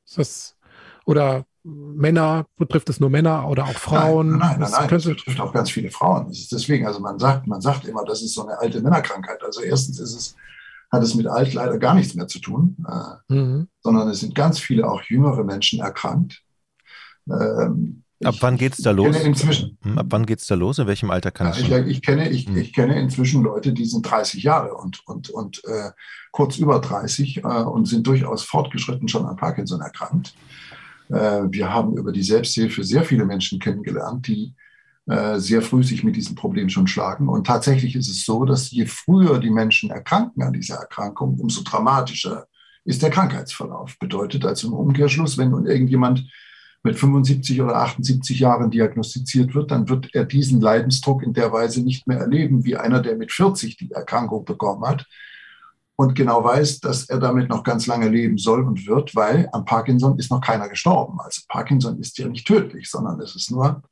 Ist 0.05 0.17
das, 0.17 0.57
oder 1.05 1.45
Männer, 1.69 2.45
betrifft 2.57 2.89
es 2.89 2.99
nur 2.99 3.09
Männer 3.09 3.47
oder 3.47 3.65
auch 3.65 3.73
Frauen? 3.73 4.37
Nein, 4.37 4.39
nein, 4.39 4.59
nein, 4.59 4.71
nein 4.71 4.89
das 4.89 5.05
betrifft 5.05 5.39
auch 5.39 5.53
ganz 5.53 5.69
viele 5.69 5.91
Frauen. 5.91 6.27
Das 6.27 6.39
ist 6.39 6.51
deswegen, 6.51 6.87
also 6.87 6.99
man 6.99 7.19
sagt, 7.19 7.47
man 7.47 7.61
sagt 7.61 7.85
immer, 7.85 8.03
das 8.05 8.21
ist 8.21 8.33
so 8.33 8.47
eine 8.47 8.59
alte 8.59 8.81
Männerkrankheit. 8.81 9.43
Also 9.43 9.61
erstens 9.61 9.99
ist 9.99 10.15
es, 10.15 10.35
hat 10.91 11.03
es 11.03 11.15
mit 11.15 11.27
alt 11.27 11.53
leider 11.53 11.77
gar 11.77 11.93
nichts 11.93 12.15
mehr 12.15 12.27
zu 12.27 12.39
tun, 12.39 12.77
äh, 12.87 13.33
mhm. 13.33 13.67
sondern 13.81 14.07
es 14.09 14.21
sind 14.21 14.35
ganz 14.35 14.59
viele 14.59 14.89
auch 14.89 15.01
jüngere 15.03 15.43
Menschen 15.43 15.79
erkrankt. 15.79 16.41
Ähm, 17.29 18.03
Ab 18.23 18.35
wann 18.41 18.57
geht 18.57 18.73
es 18.73 18.79
da 18.79 18.91
los? 18.91 19.15
Inzwischen, 19.21 19.77
hm, 19.81 19.97
ab 19.97 20.07
wann 20.09 20.25
geht 20.25 20.39
es 20.39 20.47
da 20.47 20.55
los? 20.55 20.77
In 20.77 20.87
welchem 20.87 21.09
Alter 21.09 21.31
kann 21.31 21.53
ja, 21.53 21.79
ich, 21.79 21.87
ich, 21.87 22.01
kenne, 22.01 22.29
ich, 22.29 22.47
hm. 22.47 22.57
ich 22.57 22.73
kenne 22.73 22.99
inzwischen 22.99 23.43
Leute, 23.43 23.71
die 23.71 23.85
sind 23.85 24.09
30 24.09 24.43
Jahre 24.43 24.73
und, 24.73 25.07
und, 25.07 25.29
und 25.29 25.63
äh, 25.65 25.91
kurz 26.31 26.57
über 26.57 26.79
30 26.79 27.37
äh, 27.37 27.41
und 27.41 27.85
sind 27.85 28.05
durchaus 28.05 28.43
fortgeschritten 28.43 29.07
schon 29.07 29.25
an 29.25 29.37
Parkinson 29.37 29.79
erkrankt. 29.79 30.33
Äh, 31.09 31.43
wir 31.49 31.73
haben 31.73 31.97
über 31.97 32.11
die 32.11 32.23
Selbsthilfe 32.23 32.83
sehr 32.83 33.03
viele 33.03 33.25
Menschen 33.25 33.59
kennengelernt, 33.59 34.27
die 34.27 34.53
äh, 35.07 35.39
sehr 35.39 35.61
früh 35.61 35.83
sich 35.83 36.03
mit 36.03 36.15
diesem 36.15 36.35
Problem 36.35 36.69
schon 36.69 36.87
schlagen. 36.87 37.27
Und 37.29 37.47
tatsächlich 37.47 37.95
ist 37.95 38.09
es 38.09 38.25
so, 38.25 38.45
dass 38.45 38.71
je 38.71 38.85
früher 38.85 39.39
die 39.39 39.49
Menschen 39.49 39.89
erkranken 39.89 40.43
an 40.43 40.53
dieser 40.53 40.75
Erkrankung, 40.75 41.39
umso 41.39 41.63
dramatischer 41.63 42.47
ist 42.85 43.01
der 43.01 43.09
Krankheitsverlauf. 43.09 43.97
Bedeutet 43.99 44.45
also 44.45 44.67
im 44.67 44.73
Umkehrschluss, 44.73 45.37
wenn 45.37 45.49
nun 45.49 45.65
irgendjemand 45.65 46.29
mit 46.83 46.97
75 46.97 47.61
oder 47.61 47.75
78 47.75 48.39
Jahren 48.39 48.71
diagnostiziert 48.71 49.53
wird, 49.53 49.71
dann 49.71 49.89
wird 49.89 50.15
er 50.15 50.23
diesen 50.23 50.61
Leidensdruck 50.61 51.23
in 51.23 51.33
der 51.33 51.51
Weise 51.51 51.83
nicht 51.83 52.07
mehr 52.07 52.19
erleben, 52.19 52.63
wie 52.63 52.77
einer, 52.77 53.01
der 53.01 53.17
mit 53.17 53.33
40 53.33 53.75
die 53.75 53.91
Erkrankung 53.91 54.45
bekommen 54.45 54.85
hat 54.85 55.05
und 55.99 56.15
genau 56.15 56.45
weiß, 56.45 56.79
dass 56.79 57.09
er 57.09 57.19
damit 57.19 57.49
noch 57.49 57.61
ganz 57.61 57.85
lange 57.85 58.07
leben 58.07 58.37
soll 58.37 58.63
und 58.63 58.87
wird, 58.87 59.17
weil 59.17 59.49
am 59.51 59.65
Parkinson 59.65 60.17
ist 60.17 60.31
noch 60.31 60.39
keiner 60.39 60.69
gestorben. 60.69 61.19
Also 61.19 61.41
Parkinson 61.49 61.99
ist 61.99 62.17
ja 62.17 62.29
nicht 62.29 62.47
tödlich, 62.47 62.89
sondern 62.89 63.19
es 63.19 63.35
ist 63.35 63.51
nur 63.51 63.83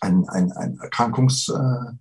ein, 0.00 0.28
ein, 0.28 0.50
ein 0.50 0.76
Erkrankungs, 0.80 1.48
äh, 1.48 1.92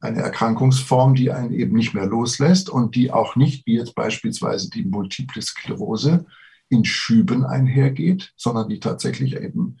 eine 0.00 0.22
Erkrankungsform, 0.22 1.14
die 1.14 1.32
einen 1.32 1.52
eben 1.52 1.76
nicht 1.76 1.92
mehr 1.92 2.06
loslässt 2.06 2.70
und 2.70 2.94
die 2.94 3.12
auch 3.12 3.36
nicht, 3.36 3.66
wie 3.66 3.76
jetzt 3.76 3.94
beispielsweise 3.94 4.70
die 4.70 4.86
Multiple 4.86 5.42
Sklerose, 5.42 6.24
in 6.70 6.86
Schüben 6.86 7.44
einhergeht, 7.44 8.32
sondern 8.38 8.70
die 8.70 8.80
tatsächlich 8.80 9.36
eben 9.36 9.76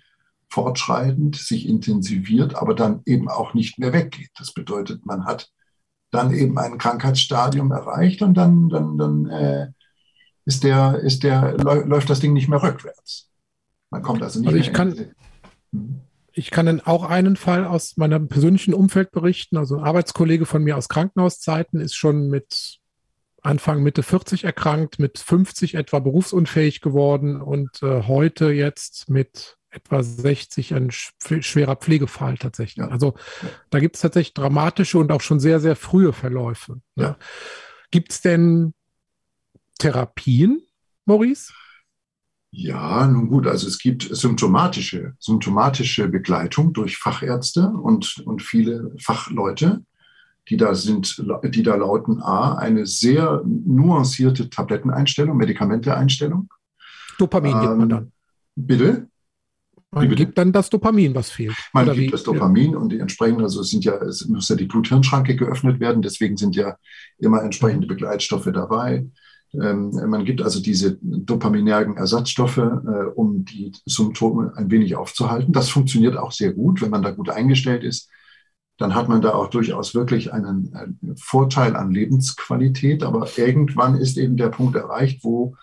fortschreitend 0.50 1.34
sich 1.34 1.66
intensiviert, 1.66 2.56
aber 2.56 2.74
dann 2.74 3.00
eben 3.06 3.30
auch 3.30 3.54
nicht 3.54 3.78
mehr 3.78 3.94
weggeht. 3.94 4.32
Das 4.36 4.52
bedeutet, 4.52 5.06
man 5.06 5.24
hat 5.24 5.50
dann 6.16 6.32
eben 6.32 6.58
ein 6.58 6.78
Krankheitsstadium 6.78 7.70
erreicht 7.70 8.22
und 8.22 8.34
dann, 8.34 8.68
dann, 8.68 8.98
dann 8.98 9.26
äh, 9.26 9.68
ist 10.44 10.64
der, 10.64 10.98
ist 11.00 11.22
der, 11.22 11.56
läuft 11.58 12.10
das 12.10 12.20
Ding 12.20 12.32
nicht 12.32 12.48
mehr 12.48 12.62
rückwärts. 12.62 13.30
Man 13.90 14.02
kommt 14.02 14.22
also 14.22 14.40
nicht 14.40 14.48
also 14.48 14.58
ich 14.58 14.66
mehr 14.66 14.74
kann, 14.74 15.14
hm. 15.72 16.00
Ich 16.38 16.50
kann 16.50 16.66
dann 16.66 16.82
auch 16.82 17.04
einen 17.04 17.36
Fall 17.36 17.64
aus 17.64 17.96
meinem 17.96 18.28
persönlichen 18.28 18.74
Umfeld 18.74 19.10
berichten. 19.10 19.56
Also 19.56 19.78
ein 19.78 19.84
Arbeitskollege 19.84 20.44
von 20.44 20.62
mir 20.62 20.76
aus 20.76 20.90
Krankenhauszeiten 20.90 21.80
ist 21.80 21.94
schon 21.94 22.28
mit 22.28 22.78
Anfang 23.40 23.82
Mitte 23.82 24.02
40 24.02 24.44
erkrankt, 24.44 24.98
mit 24.98 25.18
50 25.18 25.76
etwa 25.76 25.98
berufsunfähig 25.98 26.82
geworden 26.82 27.40
und 27.40 27.82
äh, 27.82 28.02
heute 28.02 28.50
jetzt 28.50 29.08
mit 29.08 29.55
etwa 29.76 30.02
60 30.02 30.74
ein 30.74 30.90
schwerer 30.90 31.76
Pflegefall 31.76 32.38
tatsächlich. 32.38 32.84
Also 32.84 33.14
da 33.70 33.78
gibt 33.78 33.96
es 33.96 34.02
tatsächlich 34.02 34.34
dramatische 34.34 34.98
und 34.98 35.12
auch 35.12 35.20
schon 35.20 35.40
sehr, 35.40 35.60
sehr 35.60 35.76
frühe 35.76 36.12
Verläufe. 36.12 36.80
Ne? 36.94 37.16
Gibt 37.90 38.12
es 38.12 38.20
denn 38.20 38.74
Therapien, 39.78 40.62
Maurice? 41.04 41.52
Ja, 42.50 43.06
nun 43.06 43.28
gut, 43.28 43.46
also 43.46 43.66
es 43.66 43.78
gibt 43.78 44.08
symptomatische, 44.10 45.14
symptomatische 45.18 46.08
Begleitung 46.08 46.72
durch 46.72 46.96
Fachärzte 46.96 47.68
und, 47.68 48.22
und 48.24 48.42
viele 48.42 48.94
Fachleute 48.98 49.82
die 50.48 50.56
da 50.56 50.74
sind, 50.74 51.22
die 51.44 51.62
da 51.62 51.74
lauten 51.74 52.22
A, 52.22 52.54
eine 52.54 52.86
sehr 52.86 53.42
nuancierte 53.44 54.48
Tabletteneinstellung, 54.48 55.36
Medikamenteeinstellung. 55.36 56.48
Dopamin 57.18 57.52
ähm, 57.52 57.60
gibt 57.60 57.76
man 57.76 57.88
dann. 57.88 58.12
Bitte? 58.54 59.08
Man 59.92 60.14
gibt 60.14 60.36
dann 60.36 60.52
das 60.52 60.68
Dopamin, 60.68 61.14
was 61.14 61.30
fehlt. 61.30 61.56
Man 61.72 61.90
gibt 61.94 62.12
das 62.12 62.24
Dopamin 62.24 62.72
ja. 62.72 62.78
und 62.78 62.90
die 62.90 62.98
entsprechend, 62.98 63.40
also 63.40 63.60
es 63.60 63.70
sind 63.70 63.84
ja, 63.84 63.94
es 63.96 64.26
muss 64.26 64.48
ja 64.48 64.56
die 64.56 64.66
Blut-Hirn-Schranke 64.66 65.36
geöffnet 65.36 65.80
werden, 65.80 66.02
deswegen 66.02 66.36
sind 66.36 66.54
ja 66.54 66.76
immer 67.18 67.42
entsprechende 67.42 67.86
Begleitstoffe 67.86 68.50
dabei. 68.52 69.06
Ähm, 69.54 69.90
man 70.08 70.24
gibt 70.24 70.42
also 70.42 70.60
diese 70.60 70.98
dopaminergen 71.00 71.96
Ersatzstoffe, 71.96 72.58
äh, 72.58 73.06
um 73.14 73.44
die 73.44 73.72
Symptome 73.86 74.52
ein 74.56 74.70
wenig 74.70 74.96
aufzuhalten. 74.96 75.52
Das 75.52 75.70
funktioniert 75.70 76.16
auch 76.16 76.32
sehr 76.32 76.52
gut, 76.52 76.82
wenn 76.82 76.90
man 76.90 77.02
da 77.02 77.12
gut 77.12 77.30
eingestellt 77.30 77.84
ist 77.84 78.10
dann 78.78 78.94
hat 78.94 79.08
man 79.08 79.22
da 79.22 79.32
auch 79.34 79.48
durchaus 79.48 79.94
wirklich 79.94 80.32
einen, 80.32 80.74
einen, 80.74 81.16
Vorteil 81.16 81.76
an 81.76 81.92
Lebensqualität. 81.92 83.02
Aber 83.02 83.28
irgendwann 83.36 83.96
ist 83.96 84.18
eben 84.18 84.36
der 84.36 84.48
Punkt 84.48 84.76
erreicht, 84.76 85.24
wo 85.24 85.56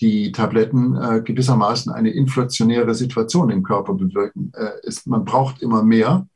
die 0.00 0.32
Tabletten 0.32 0.96
äh, 0.96 1.20
gewissermaßen 1.22 1.92
eine 1.92 2.10
inflationäre 2.10 2.94
Situation 2.94 3.50
im 3.50 3.62
Körper 3.62 3.94
bewirken. 3.94 4.52
Äh, 4.54 4.86
ist, 4.86 5.06
man 5.06 5.24
braucht 5.24 5.60
immer 5.60 5.82
mehr 5.82 6.26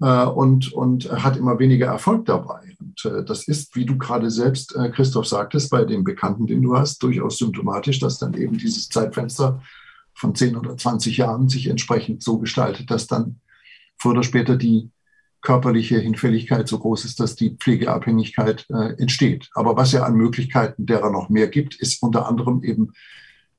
äh, 0.00 0.24
und, 0.24 0.72
und 0.72 1.10
hat 1.10 1.36
immer 1.36 1.58
weniger 1.58 1.86
Erfolg 1.86 2.26
dabei. 2.26 2.76
Und 2.80 3.04
äh, 3.04 3.24
das 3.24 3.48
ist, 3.48 3.74
wie 3.74 3.84
du 3.84 3.98
gerade 3.98 4.30
selbst, 4.30 4.76
äh, 4.76 4.90
Christoph, 4.90 5.26
sagtest, 5.26 5.70
bei 5.70 5.84
dem 5.84 6.04
Bekannten, 6.04 6.46
den 6.46 6.62
du 6.62 6.76
hast, 6.76 7.02
durchaus 7.02 7.38
symptomatisch, 7.38 7.98
dass 7.98 8.18
dann 8.18 8.34
eben 8.34 8.58
dieses 8.58 8.88
Zeitfenster 8.88 9.60
von 10.14 10.34
10 10.34 10.56
oder 10.56 10.76
20 10.76 11.16
Jahren 11.16 11.48
sich 11.48 11.68
entsprechend 11.68 12.22
so 12.22 12.38
gestaltet, 12.38 12.90
dass 12.90 13.06
dann 13.06 13.40
früher 13.98 14.12
oder 14.12 14.22
später 14.22 14.56
die 14.56 14.90
körperliche 15.42 15.98
Hinfälligkeit 15.98 16.68
so 16.68 16.78
groß 16.78 17.04
ist, 17.04 17.20
dass 17.20 17.36
die 17.36 17.56
Pflegeabhängigkeit 17.56 18.66
äh, 18.70 18.94
entsteht. 19.00 19.50
Aber 19.54 19.76
was 19.76 19.92
ja 19.92 20.04
an 20.04 20.14
Möglichkeiten 20.14 20.86
derer 20.86 21.10
noch 21.10 21.28
mehr 21.28 21.48
gibt, 21.48 21.74
ist 21.74 22.02
unter 22.02 22.26
anderem 22.28 22.62
eben 22.62 22.92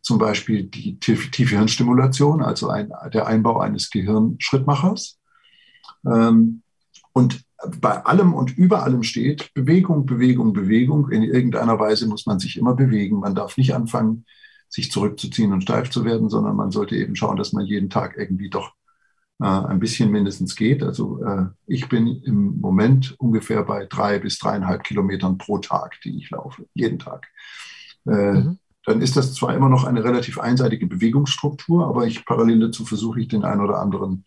zum 0.01 0.17
Beispiel 0.17 0.63
die 0.63 0.99
tiefe 0.99 1.55
Hirnstimulation, 1.55 2.41
also 2.41 2.69
ein, 2.69 2.91
der 3.13 3.27
Einbau 3.27 3.59
eines 3.59 3.89
Gehirnschrittmachers. 3.89 5.19
Ähm, 6.05 6.61
und 7.13 7.43
bei 7.79 8.03
allem 8.05 8.33
und 8.33 8.57
über 8.57 8.83
allem 8.83 9.03
steht 9.03 9.53
Bewegung, 9.53 10.05
Bewegung, 10.05 10.51
Bewegung. 10.53 11.09
In 11.09 11.23
irgendeiner 11.23 11.79
Weise 11.79 12.07
muss 12.07 12.25
man 12.25 12.39
sich 12.39 12.57
immer 12.57 12.75
bewegen. 12.75 13.19
Man 13.19 13.35
darf 13.35 13.57
nicht 13.57 13.73
anfangen, 13.73 14.25
sich 14.67 14.91
zurückzuziehen 14.91 15.53
und 15.53 15.61
steif 15.61 15.89
zu 15.89 16.03
werden, 16.03 16.29
sondern 16.29 16.55
man 16.55 16.71
sollte 16.71 16.95
eben 16.95 17.15
schauen, 17.15 17.37
dass 17.37 17.53
man 17.53 17.65
jeden 17.65 17.89
Tag 17.89 18.15
irgendwie 18.17 18.49
doch 18.49 18.73
äh, 19.41 19.45
ein 19.45 19.79
bisschen 19.79 20.11
mindestens 20.11 20.55
geht. 20.55 20.83
Also 20.83 21.23
äh, 21.23 21.45
ich 21.67 21.89
bin 21.89 22.21
im 22.23 22.59
Moment 22.59 23.15
ungefähr 23.19 23.63
bei 23.63 23.85
drei 23.85 24.19
bis 24.19 24.39
dreieinhalb 24.39 24.83
Kilometern 24.83 25.37
pro 25.37 25.57
Tag, 25.59 25.99
die 26.03 26.17
ich 26.17 26.29
laufe, 26.29 26.65
jeden 26.73 26.99
Tag. 26.99 27.27
Äh, 28.05 28.33
mhm. 28.33 28.59
Dann 28.85 29.01
ist 29.01 29.15
das 29.15 29.33
zwar 29.33 29.55
immer 29.55 29.69
noch 29.69 29.85
eine 29.85 30.03
relativ 30.03 30.39
einseitige 30.39 30.87
Bewegungsstruktur, 30.87 31.87
aber 31.87 32.05
ich 32.05 32.25
parallel 32.25 32.59
dazu 32.59 32.85
versuche 32.85 33.21
ich 33.21 33.29
den 33.29 33.45
ein 33.45 33.61
oder 33.61 33.79
anderen 33.79 34.25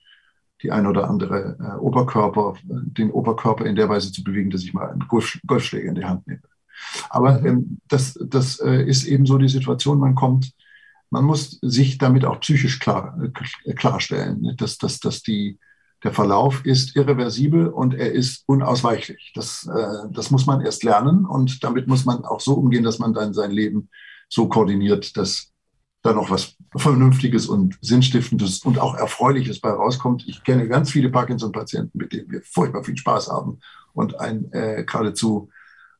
die 0.62 0.72
ein 0.72 0.86
oder 0.86 1.08
andere 1.08 1.56
äh, 1.60 1.78
Oberkörper, 1.78 2.54
den 2.64 3.10
Oberkörper 3.10 3.66
in 3.66 3.76
der 3.76 3.88
Weise 3.88 4.12
zu 4.12 4.25
bewegen, 4.25 4.50
dass 4.50 4.62
ich 4.62 4.72
mal 4.72 4.90
einen 4.90 5.06
Golf, 5.06 5.38
Golfschläger 5.46 5.88
in 5.88 5.94
die 5.94 6.04
Hand 6.04 6.26
nehme. 6.26 6.42
Aber 7.10 7.40
mhm. 7.40 7.46
ähm, 7.46 7.78
das, 7.88 8.18
das 8.28 8.58
äh, 8.60 8.82
ist 8.82 9.04
eben 9.04 9.26
so 9.26 9.38
die 9.38 9.48
Situation, 9.48 9.98
man 9.98 10.14
kommt 10.14 10.52
man 11.16 11.25
muss 11.25 11.58
sich 11.62 11.96
damit 11.96 12.26
auch 12.26 12.40
psychisch 12.40 12.78
klar, 12.78 13.18
äh, 13.64 13.73
klarstellen, 13.73 14.42
ne? 14.42 14.54
dass, 14.54 14.76
dass, 14.76 15.00
dass 15.00 15.23
die, 15.23 15.58
der 16.04 16.12
Verlauf 16.12 16.62
ist 16.66 16.94
irreversibel 16.94 17.68
und 17.68 17.94
er 17.94 18.12
ist 18.12 18.44
unausweichlich. 18.46 19.32
Das, 19.35 19.66
äh, 19.66 20.11
das 20.11 20.30
muss 20.30 20.44
man 20.44 20.61
erst 20.61 20.85
lernen 20.85 21.25
und 21.25 21.64
damit 21.64 21.87
muss 21.87 22.04
man 22.04 22.26
auch 22.26 22.40
so 22.40 22.52
umgehen, 22.52 22.85
dass 22.85 22.99
man 22.99 23.14
dann 23.14 23.32
sein 23.32 23.50
Leben 23.50 23.88
so 24.28 24.46
koordiniert, 24.49 25.16
dass 25.16 25.52
da 26.02 26.12
noch 26.12 26.28
was 26.28 26.54
Vernünftiges 26.76 27.46
und 27.46 27.78
Sinnstiftendes 27.80 28.58
und 28.58 28.78
auch 28.78 28.94
Erfreuliches 28.94 29.58
bei 29.58 29.70
rauskommt. 29.70 30.23
Ich 30.28 30.44
kenne 30.44 30.68
ganz 30.68 30.90
viele 30.90 31.08
Parkinson-Patienten, 31.08 31.96
mit 31.96 32.12
denen 32.12 32.30
wir 32.30 32.42
furchtbar 32.42 32.85
viel 32.85 32.99
Spaß 32.99 33.30
haben 33.30 33.61
und 33.94 34.20
ein 34.20 34.52
äh, 34.52 34.85
geradezu 34.85 35.49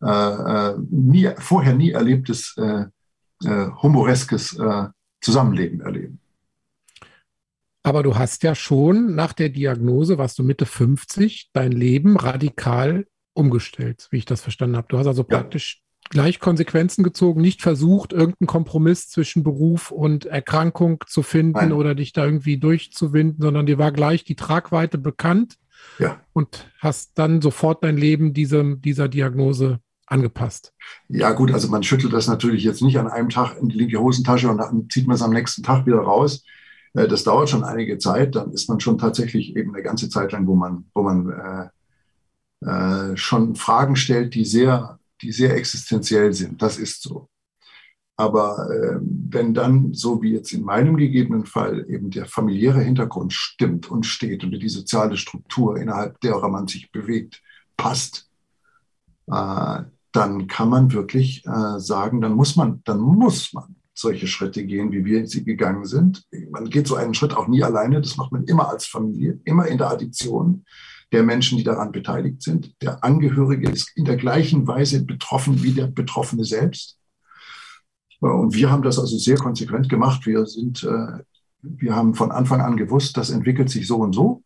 äh, 0.03 0.09
äh 0.09 0.77
nie, 0.91 1.31
vorher 1.39 1.75
nie 1.75 1.93
erlebtes 1.93 2.55
äh, 2.59 2.85
äh, 3.45 3.71
humoreskes 3.83 4.59
Zusammenleben 5.27 5.81
erleben. 5.81 6.21
Aber 7.83 8.03
du 8.03 8.17
hast 8.17 8.43
ja 8.45 8.55
schon 8.55 9.15
nach 9.15 9.33
der 9.33 9.49
Diagnose, 9.49 10.19
warst 10.19 10.39
du 10.39 10.45
Mitte 10.45 10.67
50, 10.67 11.51
dein 11.53 11.73
Leben 11.73 12.17
radikal 12.17 13.07
umgestellt, 13.35 14.07
wie 14.11 14.19
ich 14.19 14.25
das 14.25 14.41
verstanden 14.41 14.77
habe. 14.77 14.87
Du 14.89 14.99
hast 14.99 15.09
also 15.09 15.23
ja. 15.23 15.39
praktisch 15.39 15.83
gleich 16.11 16.39
Konsequenzen 16.39 17.03
gezogen, 17.03 17.41
nicht 17.41 17.63
versucht, 17.63 18.13
irgendeinen 18.13 18.47
Kompromiss 18.47 19.09
zwischen 19.09 19.43
Beruf 19.43 19.91
und 19.91 20.27
Erkrankung 20.27 21.03
zu 21.09 21.23
finden 21.23 21.59
Nein. 21.59 21.73
oder 21.73 21.97
dich 21.97 22.13
da 22.13 22.25
irgendwie 22.25 22.59
durchzuwinden, 22.59 23.43
sondern 23.43 23.67
dir 23.67 23.79
war 23.79 23.91
gleich 23.91 24.23
die 24.23 24.37
Tragweite 24.37 24.99
bekannt 24.99 25.57
ja. 25.99 26.21
und 26.33 26.71
hast 26.79 27.19
dann 27.19 27.43
sofort 27.43 27.83
dein 27.83 27.97
Leben 27.97 28.33
diesem, 28.33 28.81
dieser 28.81 29.09
Diagnose 29.09 29.81
angepasst. 30.07 30.73
Ja 31.09 31.33
gut, 31.33 31.53
also 31.53 31.69
man 31.69 31.83
schüttelt 31.83 32.13
das 32.13 32.29
natürlich 32.29 32.65
jetzt 32.65 32.83
nicht 32.83 32.99
an 32.99 33.09
einem 33.09 33.29
Tag 33.29 33.57
in 33.61 33.69
die 33.69 33.77
linke 33.77 33.99
Hosentasche 33.99 34.49
und 34.49 34.59
dann 34.59 34.89
zieht 34.89 35.07
man 35.07 35.17
es 35.17 35.23
am 35.23 35.33
nächsten 35.33 35.63
Tag 35.63 35.87
wieder 35.87 35.99
raus. 35.99 36.45
Äh, 36.95 37.09
das 37.09 37.25
dauert 37.25 37.51
schon 37.51 37.65
einige 37.65 37.99
Zeit. 37.99 38.35
Dann 38.35 38.53
ist 38.53 38.69
man 38.69 38.81
schon 38.81 38.99
tatsächlich 38.99 39.57
eben 39.57 39.75
eine 39.75 39.83
ganze 39.83 40.09
Zeit 40.09 40.33
lang, 40.33 40.47
wo 40.47 40.55
man, 40.55 40.87
wo 40.95 41.03
man 41.03 41.71
äh, 42.63 43.11
äh, 43.13 43.17
schon 43.17 43.55
Fragen 43.55 43.97
stellt, 43.97 44.35
die 44.35 44.45
sehr, 44.45 44.99
die 45.23 45.33
sehr 45.33 45.55
existenziell 45.57 46.33
sind. 46.33 46.63
Das 46.63 46.79
ist 46.79 47.03
so. 47.03 47.29
Aber 48.19 48.71
äh, 48.71 48.99
wenn 49.03 49.53
dann, 49.53 49.93
so 49.93 50.23
wie 50.23 50.33
jetzt 50.33 50.53
in 50.53 50.63
meinem 50.63 50.97
gegebenen 50.97 51.45
Fall, 51.45 51.85
eben 51.91 52.11
der 52.11 52.25
familiäre 52.25 52.81
Hintergrund 52.81 53.35
stimmt 53.35 53.91
und 53.91 54.07
steht 54.07 54.43
und 54.43 54.53
die 54.53 54.69
soziale 54.71 55.19
Struktur, 55.19 55.77
innerhalb 55.77 56.19
derer 56.21 56.49
man 56.49 56.67
sich 56.67 56.91
bewegt, 56.91 57.43
passt, 57.77 58.31
äh, 59.31 59.83
dann 60.17 60.47
kann 60.47 60.69
man 60.71 60.93
wirklich 60.93 61.45
äh, 61.47 61.79
sagen, 61.79 62.21
dann 62.21 62.33
muss 62.33 62.57
man, 62.57 62.83
dann 62.85 63.01
muss 63.01 63.53
man 63.53 63.77
solche 63.95 64.27
Schritte 64.27 64.65
gehen, 64.65 64.93
wie 64.93 65.05
wir 65.05 65.27
sie 65.27 65.45
gegangen 65.45 65.85
sind. 65.85 66.25
Man 66.51 66.69
geht 66.69 66.87
so 66.87 66.97
einen 66.97 67.15
Schritt 67.15 67.35
auch 67.35 67.49
nie 67.49 67.63
alleine, 67.63 68.01
das 68.01 68.17
macht 68.17 68.33
man 68.33 68.45
immer 68.45 68.69
als 68.69 68.87
Familie, 68.87 69.41
immer 69.45 69.67
in 69.67 69.79
der 69.79 69.91
Addition 69.91 70.65
der 71.13 71.23
Menschen, 71.23 71.57
die 71.57 71.65
daran 71.65 71.93
beteiligt 71.93 72.43
sind. 72.43 72.75
Der 72.83 73.05
Angehörige 73.05 73.71
ist 73.71 73.93
in 73.95 74.05
der 74.05 74.17
gleichen 74.17 74.67
Weise 74.67 75.05
betroffen 75.05 75.63
wie 75.63 75.73
der 75.73 75.87
Betroffene 75.87 76.45
selbst. 76.45 76.99
Und 78.21 78.55
wir 78.55 78.71
haben 78.71 78.83
das 78.83 78.99
also 78.99 79.17
sehr 79.19 79.37
konsequent 79.37 79.89
gemacht. 79.89 80.27
Wir 80.27 80.47
sind, 80.47 80.83
äh, 80.83 81.23
wir 81.63 81.95
haben 81.95 82.15
von 82.15 82.33
Anfang 82.33 82.61
an 82.61 82.77
gewusst, 82.77 83.17
das 83.17 83.31
entwickelt 83.31 83.71
sich 83.71 83.87
so 83.87 83.97
und 83.97 84.15
so 84.15 84.43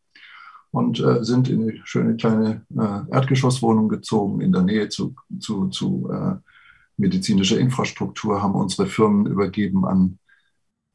und 0.71 1.00
äh, 1.00 1.25
sind 1.25 1.49
in 1.49 1.62
eine 1.62 1.81
schöne 1.85 2.17
kleine 2.17 2.65
äh, 2.77 3.15
Erdgeschosswohnung 3.15 3.89
gezogen 3.89 4.41
in 4.41 4.53
der 4.53 4.62
Nähe 4.62 4.89
zu, 4.89 5.15
zu, 5.39 5.69
zu 5.69 6.11
medizinischer 7.00 7.59
Infrastruktur, 7.59 8.43
haben 8.43 8.55
unsere 8.55 8.87
Firmen 8.87 9.27
übergeben 9.27 9.85
an, 9.87 10.19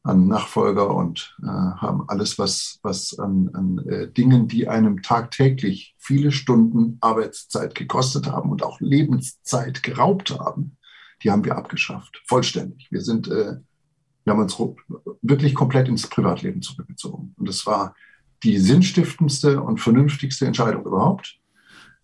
an 0.02 0.28
Nachfolger 0.28 0.94
und 0.94 1.36
äh, 1.42 1.46
haben 1.46 2.08
alles, 2.08 2.38
was, 2.38 2.78
was 2.82 3.18
an, 3.18 3.50
an 3.52 3.78
äh, 3.88 4.08
Dingen, 4.08 4.48
die 4.48 4.68
einem 4.68 5.02
tagtäglich 5.02 5.94
viele 5.98 6.30
Stunden 6.30 6.96
Arbeitszeit 7.00 7.74
gekostet 7.74 8.28
haben 8.28 8.50
und 8.50 8.62
auch 8.62 8.80
Lebenszeit 8.80 9.82
geraubt 9.82 10.30
haben, 10.38 10.76
die 11.22 11.30
haben 11.30 11.44
wir 11.44 11.56
abgeschafft, 11.56 12.22
vollständig. 12.26 12.86
Wir 12.90 13.00
sind, 13.00 13.26
äh, 13.28 13.56
wir 14.24 14.32
haben 14.32 14.40
uns 14.40 14.56
wirklich 15.22 15.54
komplett 15.54 15.88
ins 15.88 16.06
Privatleben 16.06 16.62
zurückgezogen. 16.62 17.34
Und 17.36 17.48
das 17.48 17.66
war 17.66 17.94
die 18.42 18.58
sinnstiftendste 18.58 19.60
und 19.60 19.80
vernünftigste 19.80 20.46
Entscheidung 20.46 20.84
überhaupt, 20.84 21.38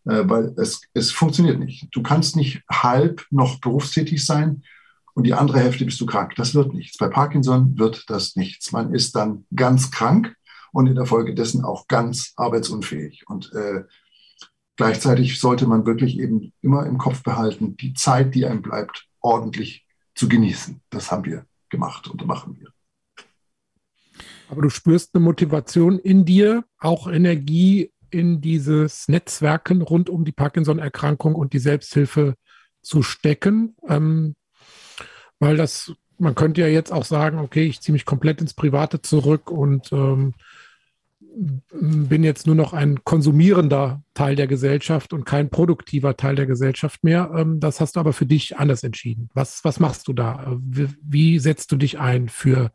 äh, 0.04 0.22
weil 0.24 0.54
es, 0.56 0.82
es 0.94 1.10
funktioniert 1.12 1.58
nicht. 1.58 1.88
Du 1.92 2.02
kannst 2.02 2.36
nicht 2.36 2.62
halb 2.70 3.26
noch 3.30 3.60
berufstätig 3.60 4.24
sein 4.24 4.62
und 5.14 5.24
die 5.24 5.34
andere 5.34 5.60
Hälfte 5.60 5.84
bist 5.84 6.00
du 6.00 6.06
krank. 6.06 6.34
Das 6.36 6.54
wird 6.54 6.74
nichts. 6.74 6.98
Bei 6.98 7.08
Parkinson 7.08 7.78
wird 7.78 8.04
das 8.08 8.36
nichts. 8.36 8.72
Man 8.72 8.94
ist 8.94 9.14
dann 9.14 9.46
ganz 9.54 9.90
krank 9.90 10.34
und 10.72 10.86
in 10.86 10.94
der 10.94 11.06
Folge 11.06 11.34
dessen 11.34 11.64
auch 11.64 11.86
ganz 11.86 12.32
arbeitsunfähig. 12.36 13.24
Und 13.28 13.52
äh, 13.52 13.84
Gleichzeitig 14.76 15.38
sollte 15.38 15.66
man 15.66 15.86
wirklich 15.86 16.18
eben 16.18 16.52
immer 16.62 16.86
im 16.86 16.98
Kopf 16.98 17.22
behalten, 17.22 17.76
die 17.76 17.92
Zeit, 17.94 18.34
die 18.34 18.46
einem 18.46 18.62
bleibt, 18.62 19.06
ordentlich 19.20 19.86
zu 20.14 20.28
genießen. 20.28 20.80
Das 20.90 21.12
haben 21.12 21.24
wir 21.24 21.46
gemacht 21.68 22.08
und 22.08 22.26
machen 22.26 22.58
wir. 22.58 22.70
Aber 24.52 24.60
du 24.60 24.68
spürst 24.68 25.14
eine 25.14 25.24
Motivation 25.24 25.98
in 25.98 26.26
dir, 26.26 26.64
auch 26.78 27.06
Energie 27.06 27.90
in 28.10 28.42
dieses 28.42 29.08
Netzwerken 29.08 29.80
rund 29.80 30.10
um 30.10 30.26
die 30.26 30.32
Parkinson-Erkrankung 30.32 31.34
und 31.34 31.54
die 31.54 31.58
Selbsthilfe 31.58 32.34
zu 32.82 33.02
stecken. 33.02 33.76
Ähm, 33.88 34.34
weil 35.38 35.56
das, 35.56 35.94
man 36.18 36.34
könnte 36.34 36.60
ja 36.60 36.66
jetzt 36.66 36.92
auch 36.92 37.06
sagen, 37.06 37.38
okay, 37.38 37.64
ich 37.64 37.80
ziehe 37.80 37.94
mich 37.94 38.04
komplett 38.04 38.42
ins 38.42 38.52
Private 38.52 39.00
zurück 39.00 39.50
und 39.50 39.90
ähm, 39.90 40.34
bin 41.70 42.22
jetzt 42.22 42.46
nur 42.46 42.54
noch 42.54 42.74
ein 42.74 43.04
konsumierender 43.04 44.02
Teil 44.12 44.36
der 44.36 44.48
Gesellschaft 44.48 45.14
und 45.14 45.24
kein 45.24 45.48
produktiver 45.48 46.14
Teil 46.18 46.34
der 46.34 46.46
Gesellschaft 46.46 47.04
mehr. 47.04 47.30
Ähm, 47.34 47.58
das 47.58 47.80
hast 47.80 47.96
du 47.96 48.00
aber 48.00 48.12
für 48.12 48.26
dich 48.26 48.58
anders 48.58 48.82
entschieden. 48.82 49.30
Was, 49.32 49.64
was 49.64 49.80
machst 49.80 50.08
du 50.08 50.12
da? 50.12 50.58
Wie, 50.60 51.38
setzt 51.38 51.72
du 51.72 51.76
dich 51.76 51.98
ein 51.98 52.28
für 52.28 52.70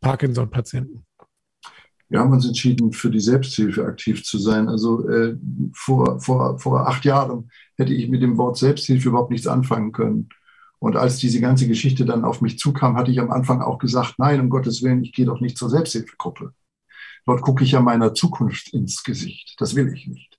Parkinson-Patienten? 0.00 1.04
Wir 2.08 2.18
haben 2.18 2.32
uns 2.32 2.46
entschieden, 2.46 2.92
für 2.92 3.10
die 3.10 3.20
Selbsthilfe 3.20 3.84
aktiv 3.84 4.24
zu 4.24 4.38
sein. 4.38 4.68
Also 4.68 5.08
äh, 5.08 5.36
vor, 5.72 6.20
vor, 6.20 6.58
vor 6.58 6.88
acht 6.88 7.04
Jahren 7.04 7.50
hätte 7.76 7.94
ich 7.94 8.08
mit 8.08 8.20
dem 8.20 8.36
Wort 8.36 8.58
Selbsthilfe 8.58 9.10
überhaupt 9.10 9.30
nichts 9.30 9.46
anfangen 9.46 9.92
können. 9.92 10.28
Und 10.80 10.96
als 10.96 11.18
diese 11.18 11.40
ganze 11.40 11.68
Geschichte 11.68 12.04
dann 12.04 12.24
auf 12.24 12.40
mich 12.40 12.58
zukam, 12.58 12.96
hatte 12.96 13.12
ich 13.12 13.20
am 13.20 13.30
Anfang 13.30 13.62
auch 13.62 13.78
gesagt, 13.78 14.14
nein, 14.18 14.40
um 14.40 14.48
Gottes 14.50 14.82
Willen, 14.82 15.04
ich 15.04 15.12
gehe 15.12 15.26
doch 15.26 15.40
nicht 15.40 15.56
zur 15.56 15.70
Selbsthilfegruppe. 15.70 16.52
Dort 17.26 17.42
gucke 17.42 17.62
ich 17.62 17.72
ja 17.72 17.80
meiner 17.80 18.14
Zukunft 18.14 18.72
ins 18.72 19.04
Gesicht. 19.04 19.54
Das 19.58 19.76
will 19.76 19.92
ich 19.92 20.08
nicht. 20.08 20.38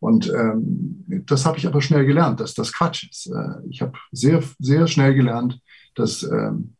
Und 0.00 0.32
ähm, 0.32 1.04
das 1.26 1.44
habe 1.44 1.58
ich 1.58 1.66
aber 1.66 1.82
schnell 1.82 2.06
gelernt, 2.06 2.40
dass 2.40 2.54
das 2.54 2.72
Quatsch 2.72 3.08
ist. 3.08 3.26
Äh, 3.26 3.68
ich 3.68 3.82
habe 3.82 3.98
sehr, 4.10 4.42
sehr 4.58 4.86
schnell 4.86 5.14
gelernt, 5.14 5.60
dass 5.94 6.22
ähm, 6.22 6.76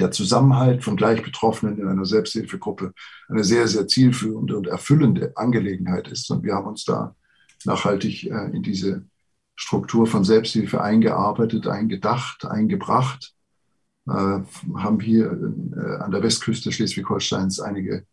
der 0.00 0.10
Zusammenhalt 0.10 0.84
von 0.84 0.96
Gleichbetroffenen 0.96 1.78
in 1.78 1.88
einer 1.88 2.04
Selbsthilfegruppe 2.04 2.92
eine 3.28 3.44
sehr, 3.44 3.68
sehr 3.68 3.86
zielführende 3.86 4.56
und 4.56 4.66
erfüllende 4.66 5.32
Angelegenheit 5.36 6.08
ist. 6.08 6.30
Und 6.30 6.42
wir 6.42 6.54
haben 6.54 6.66
uns 6.66 6.84
da 6.84 7.14
nachhaltig 7.64 8.24
äh, 8.24 8.50
in 8.52 8.62
diese 8.62 9.04
Struktur 9.56 10.06
von 10.06 10.24
Selbsthilfe 10.24 10.80
eingearbeitet, 10.80 11.66
eingedacht, 11.66 12.44
eingebracht. 12.44 13.34
Äh, 14.06 14.12
haben 14.76 15.00
hier 15.00 15.26
äh, 15.32 16.02
an 16.02 16.10
der 16.10 16.22
Westküste 16.22 16.72
Schleswig-Holsteins 16.72 17.60
einige 17.60 18.06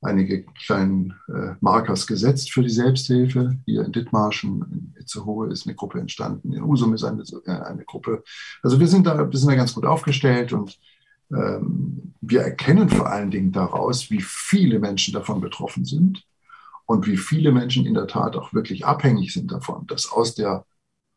einige 0.00 0.44
kleinen 0.64 1.14
äh, 1.28 1.54
Markers 1.60 2.06
gesetzt 2.06 2.52
für 2.52 2.62
die 2.62 2.70
Selbsthilfe. 2.70 3.58
Hier 3.66 3.84
in 3.84 3.92
Dithmarschen, 3.92 4.64
in 4.70 4.94
Itzehoe 5.00 5.48
ist 5.48 5.66
eine 5.66 5.74
Gruppe 5.74 5.98
entstanden, 5.98 6.52
in 6.52 6.62
Usum 6.62 6.94
ist 6.94 7.04
eine, 7.04 7.22
äh, 7.46 7.50
eine 7.50 7.84
Gruppe. 7.84 8.22
Also 8.62 8.78
wir 8.78 8.86
sind, 8.86 9.06
da, 9.06 9.18
wir 9.30 9.38
sind 9.38 9.50
da 9.50 9.56
ganz 9.56 9.74
gut 9.74 9.86
aufgestellt 9.86 10.52
und 10.52 10.78
wir 11.30 12.40
erkennen 12.40 12.88
vor 12.88 13.10
allen 13.10 13.30
Dingen 13.30 13.52
daraus, 13.52 14.10
wie 14.10 14.22
viele 14.22 14.78
Menschen 14.78 15.12
davon 15.12 15.40
betroffen 15.40 15.84
sind 15.84 16.24
und 16.86 17.06
wie 17.06 17.18
viele 17.18 17.52
Menschen 17.52 17.84
in 17.84 17.94
der 17.94 18.06
Tat 18.06 18.34
auch 18.34 18.54
wirklich 18.54 18.86
abhängig 18.86 19.32
sind 19.34 19.52
davon, 19.52 19.86
dass 19.86 20.10
aus 20.10 20.34
der, 20.34 20.64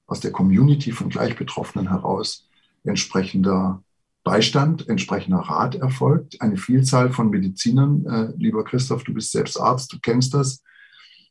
aus 0.06 0.20
der 0.20 0.32
Community 0.32 0.92
von 0.92 1.10
Gleichbetroffenen 1.10 1.90
heraus 1.90 2.50
entsprechender 2.84 3.82
Beistand, 4.24 4.88
entsprechender 4.88 5.40
Rat 5.40 5.76
erfolgt. 5.76 6.42
Eine 6.42 6.58
Vielzahl 6.58 7.10
von 7.10 7.30
Medizinern, 7.30 8.06
äh, 8.06 8.34
lieber 8.38 8.64
Christoph, 8.64 9.04
du 9.04 9.14
bist 9.14 9.32
selbst 9.32 9.60
Arzt, 9.60 9.92
du 9.94 10.00
kennst 10.00 10.34
das, 10.34 10.62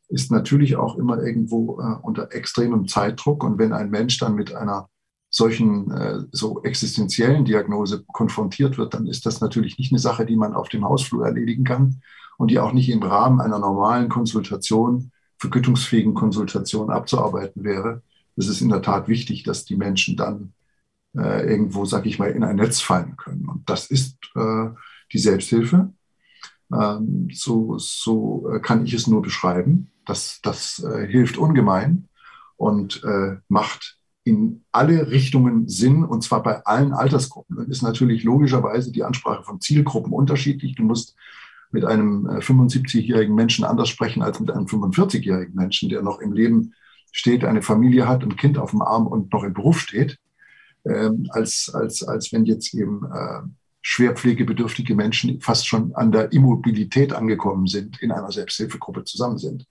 ist 0.09 0.33
natürlich 0.33 0.77
auch 0.77 0.97
immer 0.97 1.23
irgendwo 1.23 1.81
äh, 1.81 1.97
unter 2.03 2.33
extremem 2.33 2.88
Zeitdruck. 2.88 3.45
Und 3.45 3.59
wenn 3.59 3.73
ein 3.73 3.90
Mensch 3.90 4.19
dann 4.19 4.35
mit 4.35 4.55
einer 4.55 4.88
solchen 5.31 5.90
äh, 5.93 6.19
so 6.33 6.62
existenziellen 6.64 7.45
Diagnose 7.45 8.05
konfrontiert 8.12 8.77
wird, 8.77 8.95
dann 8.95 9.07
ist 9.07 9.25
das 9.27 9.40
natürlich 9.40 9.79
nicht 9.79 9.93
eine 9.93 10.01
Sache, 10.01 10.27
die 10.27 10.37
man 10.37 10.55
auf 10.55 10.69
dem 10.69 10.85
Hausflur 10.85 11.25
erledigen 11.25 11.64
kann 11.64 12.03
und 12.37 12.51
die 12.51 12.59
auch 12.59 12.73
nicht 12.73 12.90
im 12.90 13.03
Rahmen 13.03 13.40
einer 13.40 13.61
normalen 13.61 14.09
Konsultation, 14.09 15.12
vergütungsfähigen 15.38 16.14
Konsultation 16.14 16.90
abzuarbeiten 16.90 17.64
wäre. 17.64 18.03
Es 18.37 18.49
ist 18.49 18.61
in 18.61 18.69
der 18.69 18.83
Tat 18.83 19.09
wichtig, 19.09 19.45
dass 19.45 19.64
die 19.64 19.77
Menschen 19.77 20.16
dann 20.16 20.53
äh, 21.16 21.49
irgendwo, 21.49 21.85
sag 21.85 22.07
ich 22.07 22.19
mal, 22.19 22.31
in 22.31 22.45
ein 22.45 22.57
Netz 22.57 22.81
fallen 22.81 23.16
können. 23.16 23.49
Und 23.49 23.69
das 23.71 23.87
ist 23.87 24.16
äh, 24.35 24.66
die 25.12 25.19
Selbsthilfe. 25.19 25.93
Ähm, 26.73 27.29
so 27.33 27.79
so 27.79 28.51
äh, 28.53 28.61
kann 28.61 28.85
ich 28.85 28.95
es 28.95 29.07
nur 29.07 29.23
beschreiben. 29.23 29.90
Das, 30.07 30.40
das 30.43 30.83
äh, 30.83 31.07
hilft 31.07 31.37
ungemein 31.37 32.09
und 32.57 33.03
äh, 33.05 33.37
macht 33.49 33.99
in 34.24 34.64
alle 34.70 35.11
Richtungen 35.11 35.68
Sinn, 35.68 36.04
und 36.04 36.22
zwar 36.22 36.42
bei 36.42 36.64
allen 36.64 36.92
Altersgruppen. 36.92 37.56
Dann 37.56 37.70
ist 37.70 37.83
natürlich 37.83 38.22
logischerweise 38.22 38.92
die 38.92 39.02
Ansprache 39.02 39.44
von 39.44 39.61
Zielgruppen 39.61 40.12
unterschiedlich. 40.12 40.74
Du 40.74 40.83
musst 40.83 41.16
mit 41.72 41.85
einem 41.85 42.26
75-jährigen 42.26 43.33
äh, 43.33 43.37
Menschen 43.37 43.64
anders 43.64 43.88
sprechen 43.88 44.22
als 44.22 44.40
mit 44.40 44.50
einem 44.50 44.66
45-jährigen 44.66 45.54
Menschen, 45.54 45.88
der 45.88 46.02
noch 46.02 46.20
im 46.20 46.33
Leben 46.33 46.74
steht, 47.12 47.44
eine 47.44 47.62
Familie 47.62 48.06
hat, 48.06 48.22
ein 48.22 48.37
Kind 48.37 48.59
auf 48.59 48.70
dem 48.70 48.83
Arm 48.83 49.06
und 49.06 49.33
noch 49.33 49.44
im 49.44 49.54
Beruf 49.54 49.80
steht 49.80 50.18
ähm, 50.85 51.26
als, 51.30 51.70
als, 51.74 52.02
als 52.02 52.33
wenn 52.33 52.44
jetzt 52.44 52.74
eben 52.74 53.04
äh, 53.04 53.40
schwerpflegebedürftige 53.83 54.94
Menschen 54.94 55.40
fast 55.40 55.66
schon 55.66 55.94
an 55.94 56.12
der 56.12 56.33
Immobilität 56.33 57.12
angekommen 57.12 57.66
sind, 57.66 58.00
in 58.02 58.12
einer 58.12 58.30
Selbsthilfegruppe 58.30 59.04
zusammen 59.04 59.38
sind. 59.38 59.66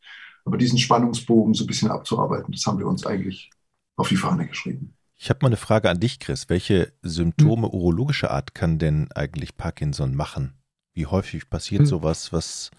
Aber 0.46 0.58
diesen 0.58 0.80
Spannungsbogen 0.80 1.54
so 1.54 1.64
ein 1.64 1.68
bisschen 1.68 1.92
abzuarbeiten, 1.92 2.52
das 2.52 2.66
haben 2.66 2.80
wir 2.80 2.88
uns 2.88 3.06
eigentlich 3.06 3.52
auf 4.00 4.10
die 4.10 4.16
Fahne 4.16 4.48
geschrieben. 4.48 4.94
Ich 5.16 5.30
habe 5.30 5.40
mal 5.42 5.48
eine 5.48 5.58
Frage 5.58 5.90
an 5.90 6.00
dich, 6.00 6.20
Chris. 6.20 6.50
Welche 6.50 6.94
Symptome 7.02 7.68
hm. 7.68 7.74
urologischer 7.74 8.32
Art 8.32 8.56
kann 8.56 8.80
denn 8.80 9.12
eigentlich 9.12 9.58
Parkinson 9.58 10.16
machen? 10.16 10.54
Wie 10.94 11.06
häufig 11.06 11.50
passiert 11.50 11.82
hm. 11.82 11.88
sowas? 11.88 12.32
Was, 12.32 12.72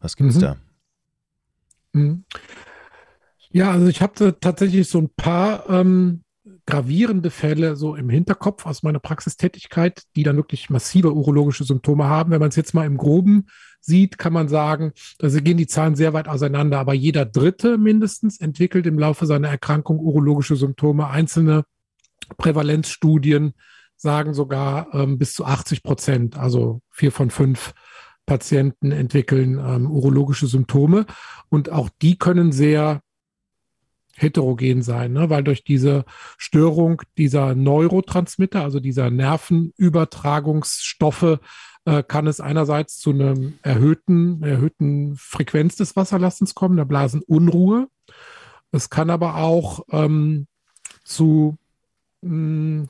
was 0.00 0.16
gibt 0.16 0.30
es 0.30 0.36
mhm. 0.36 0.40
da? 0.40 0.56
Mhm. 1.92 2.24
Ja, 3.52 3.70
also 3.72 3.86
ich 3.86 4.02
habe 4.02 4.38
tatsächlich 4.40 4.88
so 4.88 4.98
ein 4.98 5.10
paar 5.10 5.68
ähm, 5.70 6.22
gravierende 6.70 7.30
Fälle 7.30 7.76
so 7.76 7.96
im 7.96 8.08
Hinterkopf 8.08 8.64
aus 8.64 8.82
meiner 8.82 9.00
Praxistätigkeit, 9.00 10.04
die 10.14 10.22
dann 10.22 10.36
wirklich 10.36 10.70
massive 10.70 11.12
urologische 11.12 11.64
Symptome 11.64 12.04
haben. 12.04 12.30
Wenn 12.30 12.40
man 12.40 12.50
es 12.50 12.56
jetzt 12.56 12.74
mal 12.74 12.86
im 12.86 12.96
Groben 12.96 13.46
sieht, 13.80 14.18
kann 14.18 14.32
man 14.32 14.48
sagen, 14.48 14.92
also 15.20 15.40
gehen 15.40 15.56
die 15.56 15.66
Zahlen 15.66 15.96
sehr 15.96 16.12
weit 16.12 16.28
auseinander, 16.28 16.78
aber 16.78 16.94
jeder 16.94 17.24
Dritte 17.24 17.76
mindestens 17.76 18.40
entwickelt 18.40 18.86
im 18.86 18.98
Laufe 18.98 19.26
seiner 19.26 19.48
Erkrankung 19.48 19.98
urologische 19.98 20.56
Symptome. 20.56 21.08
Einzelne 21.08 21.64
Prävalenzstudien 22.36 23.54
sagen 23.96 24.32
sogar 24.32 24.94
ähm, 24.94 25.18
bis 25.18 25.34
zu 25.34 25.44
80 25.44 25.82
Prozent, 25.82 26.38
also 26.38 26.80
vier 26.90 27.12
von 27.12 27.30
fünf 27.30 27.74
Patienten 28.26 28.92
entwickeln 28.92 29.58
ähm, 29.58 29.90
urologische 29.90 30.46
Symptome. 30.46 31.06
Und 31.48 31.70
auch 31.70 31.88
die 32.00 32.16
können 32.16 32.52
sehr 32.52 33.00
heterogen 34.20 34.82
sein, 34.82 35.12
ne? 35.12 35.30
weil 35.30 35.42
durch 35.42 35.64
diese 35.64 36.04
Störung 36.36 37.00
dieser 37.16 37.54
Neurotransmitter, 37.54 38.62
also 38.62 38.80
dieser 38.80 39.10
Nervenübertragungsstoffe, 39.10 41.38
äh, 41.86 42.02
kann 42.02 42.26
es 42.26 42.40
einerseits 42.40 42.98
zu 42.98 43.10
einer 43.10 43.34
erhöhten, 43.62 44.42
erhöhten 44.42 45.16
Frequenz 45.16 45.76
des 45.76 45.96
Wasserlastens 45.96 46.54
kommen, 46.54 46.76
der 46.76 46.84
Blasenunruhe. 46.84 47.88
Es 48.72 48.90
kann 48.90 49.08
aber 49.10 49.36
auch 49.36 49.86
ähm, 49.90 50.46
zu 51.04 51.56
mh, 52.20 52.30
hm, 52.30 52.88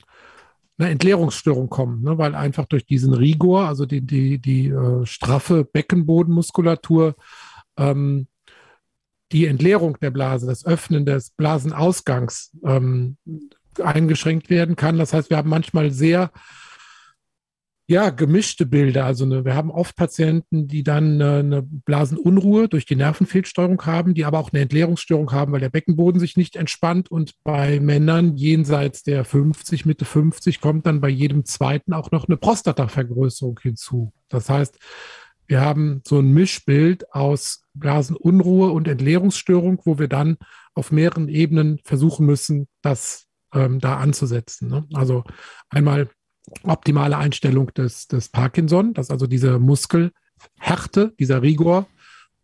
einer 0.78 0.90
Entleerungsstörung 0.90 1.68
kommen, 1.68 2.02
ne? 2.02 2.18
weil 2.18 2.34
einfach 2.34 2.64
durch 2.64 2.86
diesen 2.86 3.12
Rigor, 3.12 3.68
also 3.68 3.86
die, 3.86 4.00
die, 4.00 4.38
die 4.38 4.68
äh, 4.68 5.06
straffe 5.06 5.64
Beckenbodenmuskulatur, 5.64 7.14
ähm, 7.76 8.26
die 9.32 9.46
Entleerung 9.46 9.98
der 10.00 10.10
Blase, 10.10 10.46
das 10.46 10.66
Öffnen 10.66 11.06
des 11.06 11.30
Blasenausgangs 11.30 12.56
ähm, 12.64 13.16
eingeschränkt 13.82 14.50
werden 14.50 14.76
kann. 14.76 14.98
Das 14.98 15.12
heißt, 15.12 15.30
wir 15.30 15.36
haben 15.36 15.50
manchmal 15.50 15.90
sehr 15.90 16.30
ja, 17.90 18.10
gemischte 18.10 18.66
Bilder. 18.66 19.04
Also 19.04 19.24
eine, 19.24 19.44
wir 19.44 19.56
haben 19.56 19.72
oft 19.72 19.96
Patienten, 19.96 20.68
die 20.68 20.84
dann 20.84 21.20
eine, 21.20 21.38
eine 21.38 21.62
Blasenunruhe 21.62 22.68
durch 22.68 22.86
die 22.86 22.94
Nervenfehlsteuerung 22.94 23.84
haben, 23.84 24.14
die 24.14 24.24
aber 24.24 24.38
auch 24.38 24.52
eine 24.52 24.62
Entleerungsstörung 24.62 25.32
haben, 25.32 25.50
weil 25.50 25.58
der 25.58 25.70
Beckenboden 25.70 26.20
sich 26.20 26.36
nicht 26.36 26.54
entspannt. 26.54 27.10
Und 27.10 27.34
bei 27.42 27.80
Männern 27.80 28.36
jenseits 28.36 29.02
der 29.02 29.24
50, 29.24 29.86
Mitte 29.86 30.04
50 30.04 30.60
kommt 30.60 30.86
dann 30.86 31.00
bei 31.00 31.08
jedem 31.08 31.44
zweiten 31.44 31.92
auch 31.92 32.12
noch 32.12 32.28
eine 32.28 32.36
Prostatavergrößerung 32.36 33.58
hinzu. 33.60 34.12
Das 34.28 34.48
heißt, 34.48 34.78
wir 35.50 35.60
haben 35.60 36.00
so 36.06 36.20
ein 36.20 36.32
Mischbild 36.32 37.12
aus 37.12 37.64
Blasenunruhe 37.74 38.70
und 38.70 38.86
Entleerungsstörung, 38.86 39.80
wo 39.84 39.98
wir 39.98 40.06
dann 40.06 40.36
auf 40.74 40.92
mehreren 40.92 41.28
Ebenen 41.28 41.80
versuchen 41.84 42.24
müssen, 42.24 42.68
das 42.82 43.26
ähm, 43.52 43.80
da 43.80 43.96
anzusetzen. 43.96 44.68
Ne? 44.68 44.86
Also 44.94 45.24
einmal 45.68 46.08
optimale 46.62 47.16
Einstellung 47.16 47.74
des, 47.74 48.06
des 48.06 48.28
Parkinson, 48.28 48.94
dass 48.94 49.10
also 49.10 49.26
diese 49.26 49.58
Muskelhärte, 49.58 51.14
dieser 51.18 51.42
Rigor 51.42 51.88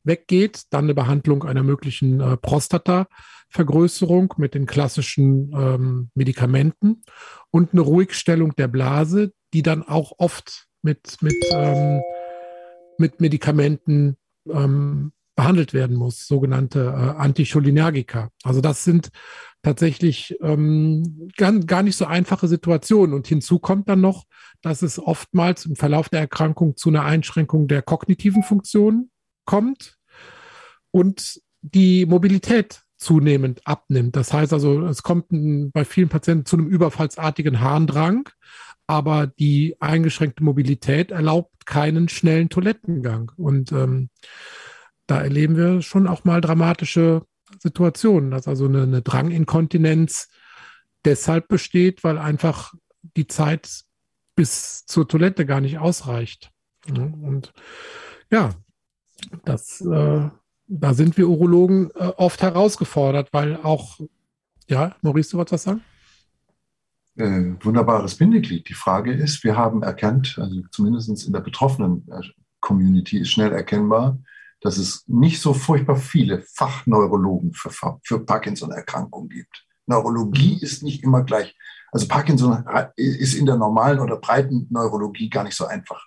weggeht, 0.03 0.65
dann 0.71 0.87
eine 0.87 0.95
Behandlung 0.95 1.45
einer 1.45 1.63
möglichen 1.63 2.21
äh, 2.21 2.37
Prostatavergrößerung 2.37 4.35
mit 4.37 4.55
den 4.55 4.67
klassischen 4.67 5.53
ähm, 5.57 6.11
Medikamenten 6.17 7.05
und 7.53 7.73
eine 7.73 7.83
Ruhigstellung 7.83 8.57
der 8.57 8.67
Blase, 8.67 9.33
die 9.55 9.63
dann 9.63 9.85
auch 9.85 10.15
oft 10.19 10.67
mit, 10.83 11.23
mit, 11.23 11.37
ähm, 11.53 12.03
mit 12.99 13.21
Medikamenten 13.21 14.17
ähm, 14.51 15.13
behandelt 15.37 15.75
werden 15.75 15.97
muss, 15.97 16.27
sogenannte 16.27 16.81
äh, 16.81 17.21
Anticholinergika. 17.21 18.31
Also 18.43 18.61
das 18.61 18.85
sind 18.85 19.11
tatsächlich 19.63 20.37
ähm, 20.41 21.29
gar, 21.37 21.53
gar 21.61 21.83
nicht 21.83 21.97
so 21.97 22.07
einfache 22.07 22.49
Situation. 22.49 23.13
Und 23.13 23.27
hinzu 23.27 23.59
kommt 23.59 23.89
dann 23.89 24.01
noch, 24.01 24.25
dass 24.63 24.83
es 24.83 24.99
oftmals 24.99 25.67
im 25.67 25.77
Verlauf 25.77 26.09
der 26.09 26.21
Erkrankung 26.21 26.77
zu 26.77 26.89
einer 26.89 27.05
Einschränkung 27.05 27.69
der 27.69 27.83
kognitiven 27.83 28.43
Funktionen 28.43 29.11
kommt 29.45 29.97
und 30.91 31.41
die 31.61 32.07
Mobilität 32.07 32.83
zunehmend 32.97 33.61
abnimmt. 33.67 34.17
Das 34.17 34.33
heißt 34.33 34.55
also, 34.55 34.87
es 34.87 35.03
kommt 35.03 35.27
bei 35.29 35.85
vielen 35.85 36.09
Patienten 36.09 36.47
zu 36.47 36.57
einem 36.57 36.69
überfallsartigen 36.69 37.61
Harndrang, 37.61 38.29
aber 38.87 39.27
die 39.27 39.77
eingeschränkte 39.81 40.45
Mobilität 40.45 41.11
erlaubt 41.11 41.67
keinen 41.67 42.09
schnellen 42.09 42.49
Toilettengang. 42.49 43.33
Und 43.37 43.73
ähm, 43.73 44.11
da 45.07 45.21
erleben 45.21 45.57
wir 45.57 45.83
schon 45.83 46.07
auch 46.07 46.25
mal 46.25 46.41
dramatische 46.41 47.23
Situationen, 47.59 48.31
dass 48.31 48.49
also 48.49 48.67
eine, 48.67 48.83
eine 48.83 49.03
Dranginkontinenz 49.03 50.29
deshalb 51.05 51.49
besteht, 51.49 52.05
weil 52.05 52.19
einfach 52.19 52.75
die 53.17 53.27
Zeit 53.27 53.85
bis 54.35 54.85
zur 54.87 55.09
Toilette 55.09 55.47
gar 55.47 55.61
nicht 55.61 55.79
ausreicht. 55.79 56.51
Und 56.89 57.53
ja, 58.31 58.51
das, 59.45 59.81
äh, 59.81 60.29
da 60.69 60.95
sind 60.95 61.17
wir 61.17 61.29
Urologen 61.29 61.91
äh, 61.95 62.13
oft 62.17 62.43
herausgefordert, 62.43 63.33
weil 63.33 63.57
auch, 63.57 64.01
ja, 64.69 64.95
Maurice, 65.03 65.31
du 65.31 65.39
wolltest 65.39 65.53
was 65.53 65.63
sagen? 65.63 65.83
Äh, 67.17 67.55
wunderbares 67.65 68.17
Bindeglied. 68.17 68.69
Die 68.69 68.75
Frage 68.75 69.13
ist, 69.13 69.43
wir 69.43 69.57
haben 69.57 69.83
erkannt, 69.83 70.39
also 70.41 70.61
zumindest 70.71 71.27
in 71.27 71.33
der 71.33 71.41
betroffenen 71.41 72.07
äh, 72.11 72.21
Community 72.61 73.19
ist 73.19 73.31
schnell 73.31 73.53
erkennbar, 73.53 74.19
dass 74.61 74.77
es 74.77 75.05
nicht 75.07 75.41
so 75.41 75.55
furchtbar 75.55 75.97
viele 75.97 76.43
Fachneurologen 76.43 77.55
für, 77.55 77.71
für 78.03 78.25
Parkinson-Erkrankungen 78.25 79.29
gibt. 79.29 79.67
Neurologie 79.87 80.57
mhm. 80.57 80.63
ist 80.63 80.83
nicht 80.83 81.03
immer 81.03 81.23
gleich. 81.23 81.57
Also 81.93 82.09
Parkinson 82.09 82.65
ist 82.97 83.35
in 83.35 83.47
der 83.47 83.57
normalen 83.57 84.01
oder 84.01 84.17
breiten 84.17 84.67
Neurologie 84.71 85.31
gar 85.31 85.45
nicht 85.45 85.57
so 85.57 85.67
einfach 85.67 86.05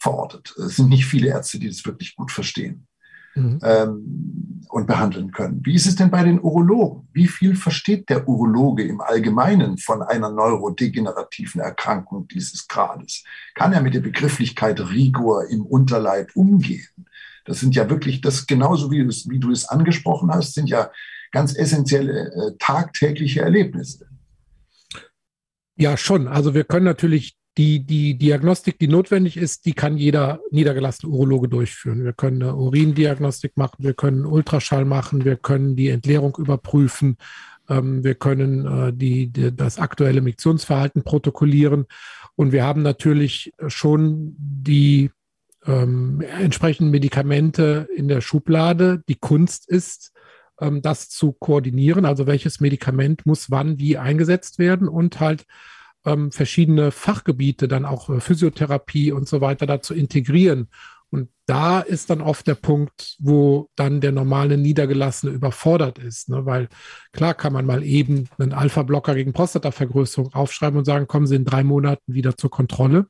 verortet. 0.00 0.54
Es 0.56 0.76
sind 0.76 0.88
nicht 0.88 1.06
viele 1.06 1.28
Ärzte, 1.28 1.60
die 1.60 1.68
das 1.68 1.84
wirklich 1.84 2.16
gut 2.16 2.32
verstehen 2.32 2.88
mhm. 3.34 3.60
ähm, 3.62 4.62
und 4.68 4.86
behandeln 4.86 5.32
können. 5.32 5.60
Wie 5.64 5.74
ist 5.74 5.86
es 5.86 5.96
denn 5.96 6.10
bei 6.10 6.22
den 6.24 6.40
Urologen? 6.40 7.08
Wie 7.12 7.26
viel 7.26 7.56
versteht 7.56 8.08
der 8.08 8.26
Urologe 8.28 8.84
im 8.84 9.00
Allgemeinen 9.00 9.78
von 9.78 10.02
einer 10.02 10.30
neurodegenerativen 10.30 11.60
Erkrankung 11.60 12.26
dieses 12.28 12.68
Grades? 12.68 13.24
Kann 13.54 13.72
er 13.72 13.82
mit 13.82 13.94
der 13.94 14.00
Begrifflichkeit 14.00 14.80
Rigor 14.80 15.46
im 15.48 15.66
Unterleib 15.66 16.34
umgehen? 16.34 17.06
Das 17.44 17.60
sind 17.60 17.74
ja 17.74 17.90
wirklich, 17.90 18.20
das 18.20 18.46
genauso 18.46 18.90
wie, 18.90 19.06
wie 19.06 19.40
du 19.40 19.50
es 19.50 19.66
angesprochen 19.66 20.30
hast, 20.30 20.54
sind 20.54 20.68
ja 20.68 20.90
ganz 21.32 21.56
essentielle 21.56 22.32
äh, 22.32 22.56
tagtägliche 22.58 23.40
Erlebnisse. 23.40 24.06
Ja, 25.76 25.96
schon. 25.96 26.28
Also 26.28 26.54
wir 26.54 26.64
können 26.64 26.84
natürlich 26.84 27.36
die, 27.58 27.84
die 27.84 28.16
Diagnostik, 28.16 28.78
die 28.78 28.88
notwendig 28.88 29.36
ist, 29.36 29.66
die 29.66 29.74
kann 29.74 29.98
jeder 29.98 30.40
niedergelassene 30.50 31.12
Urologe 31.12 31.48
durchführen. 31.48 32.04
Wir 32.04 32.14
können 32.14 32.42
eine 32.42 32.54
Urindiagnostik 32.54 33.56
machen, 33.56 33.76
wir 33.78 33.94
können 33.94 34.24
Ultraschall 34.24 34.84
machen, 34.84 35.24
wir 35.24 35.36
können 35.36 35.76
die 35.76 35.88
Entleerung 35.88 36.36
überprüfen, 36.38 37.18
ähm, 37.68 38.02
wir 38.04 38.14
können 38.14 38.66
äh, 38.66 38.92
die, 38.94 39.26
die, 39.28 39.54
das 39.54 39.78
aktuelle 39.78 40.22
Miktionsverhalten 40.22 41.02
protokollieren. 41.02 41.84
Und 42.36 42.52
wir 42.52 42.64
haben 42.64 42.80
natürlich 42.80 43.52
schon 43.68 44.34
die 44.38 45.10
ähm, 45.66 46.22
entsprechend 46.22 46.90
Medikamente 46.90 47.86
in 47.94 48.08
der 48.08 48.22
Schublade. 48.22 49.02
Die 49.08 49.16
Kunst 49.16 49.68
ist, 49.68 50.12
ähm, 50.58 50.80
das 50.80 51.10
zu 51.10 51.32
koordinieren, 51.32 52.06
also 52.06 52.26
welches 52.26 52.60
Medikament 52.60 53.26
muss 53.26 53.50
wann 53.50 53.78
wie 53.78 53.98
eingesetzt 53.98 54.58
werden 54.58 54.88
und 54.88 55.20
halt 55.20 55.44
ähm, 56.04 56.32
verschiedene 56.32 56.90
Fachgebiete, 56.90 57.68
dann 57.68 57.84
auch 57.84 58.10
äh, 58.10 58.20
Physiotherapie 58.20 59.12
und 59.12 59.28
so 59.28 59.40
weiter 59.40 59.66
dazu 59.66 59.94
integrieren. 59.94 60.68
Und 61.10 61.28
da 61.44 61.80
ist 61.80 62.08
dann 62.08 62.22
oft 62.22 62.46
der 62.46 62.54
Punkt, 62.54 63.16
wo 63.18 63.68
dann 63.76 64.00
der 64.00 64.12
normale 64.12 64.56
Niedergelassene 64.56 65.30
überfordert 65.30 65.98
ist. 65.98 66.30
Ne? 66.30 66.46
Weil 66.46 66.68
klar 67.12 67.34
kann 67.34 67.52
man 67.52 67.66
mal 67.66 67.82
eben 67.82 68.30
einen 68.38 68.54
Alpha-Blocker 68.54 69.14
gegen 69.14 69.34
Prostatavergrößerung 69.34 70.32
aufschreiben 70.32 70.78
und 70.78 70.86
sagen, 70.86 71.06
kommen 71.06 71.26
Sie 71.26 71.36
in 71.36 71.44
drei 71.44 71.64
Monaten 71.64 72.14
wieder 72.14 72.38
zur 72.38 72.50
Kontrolle. 72.50 73.06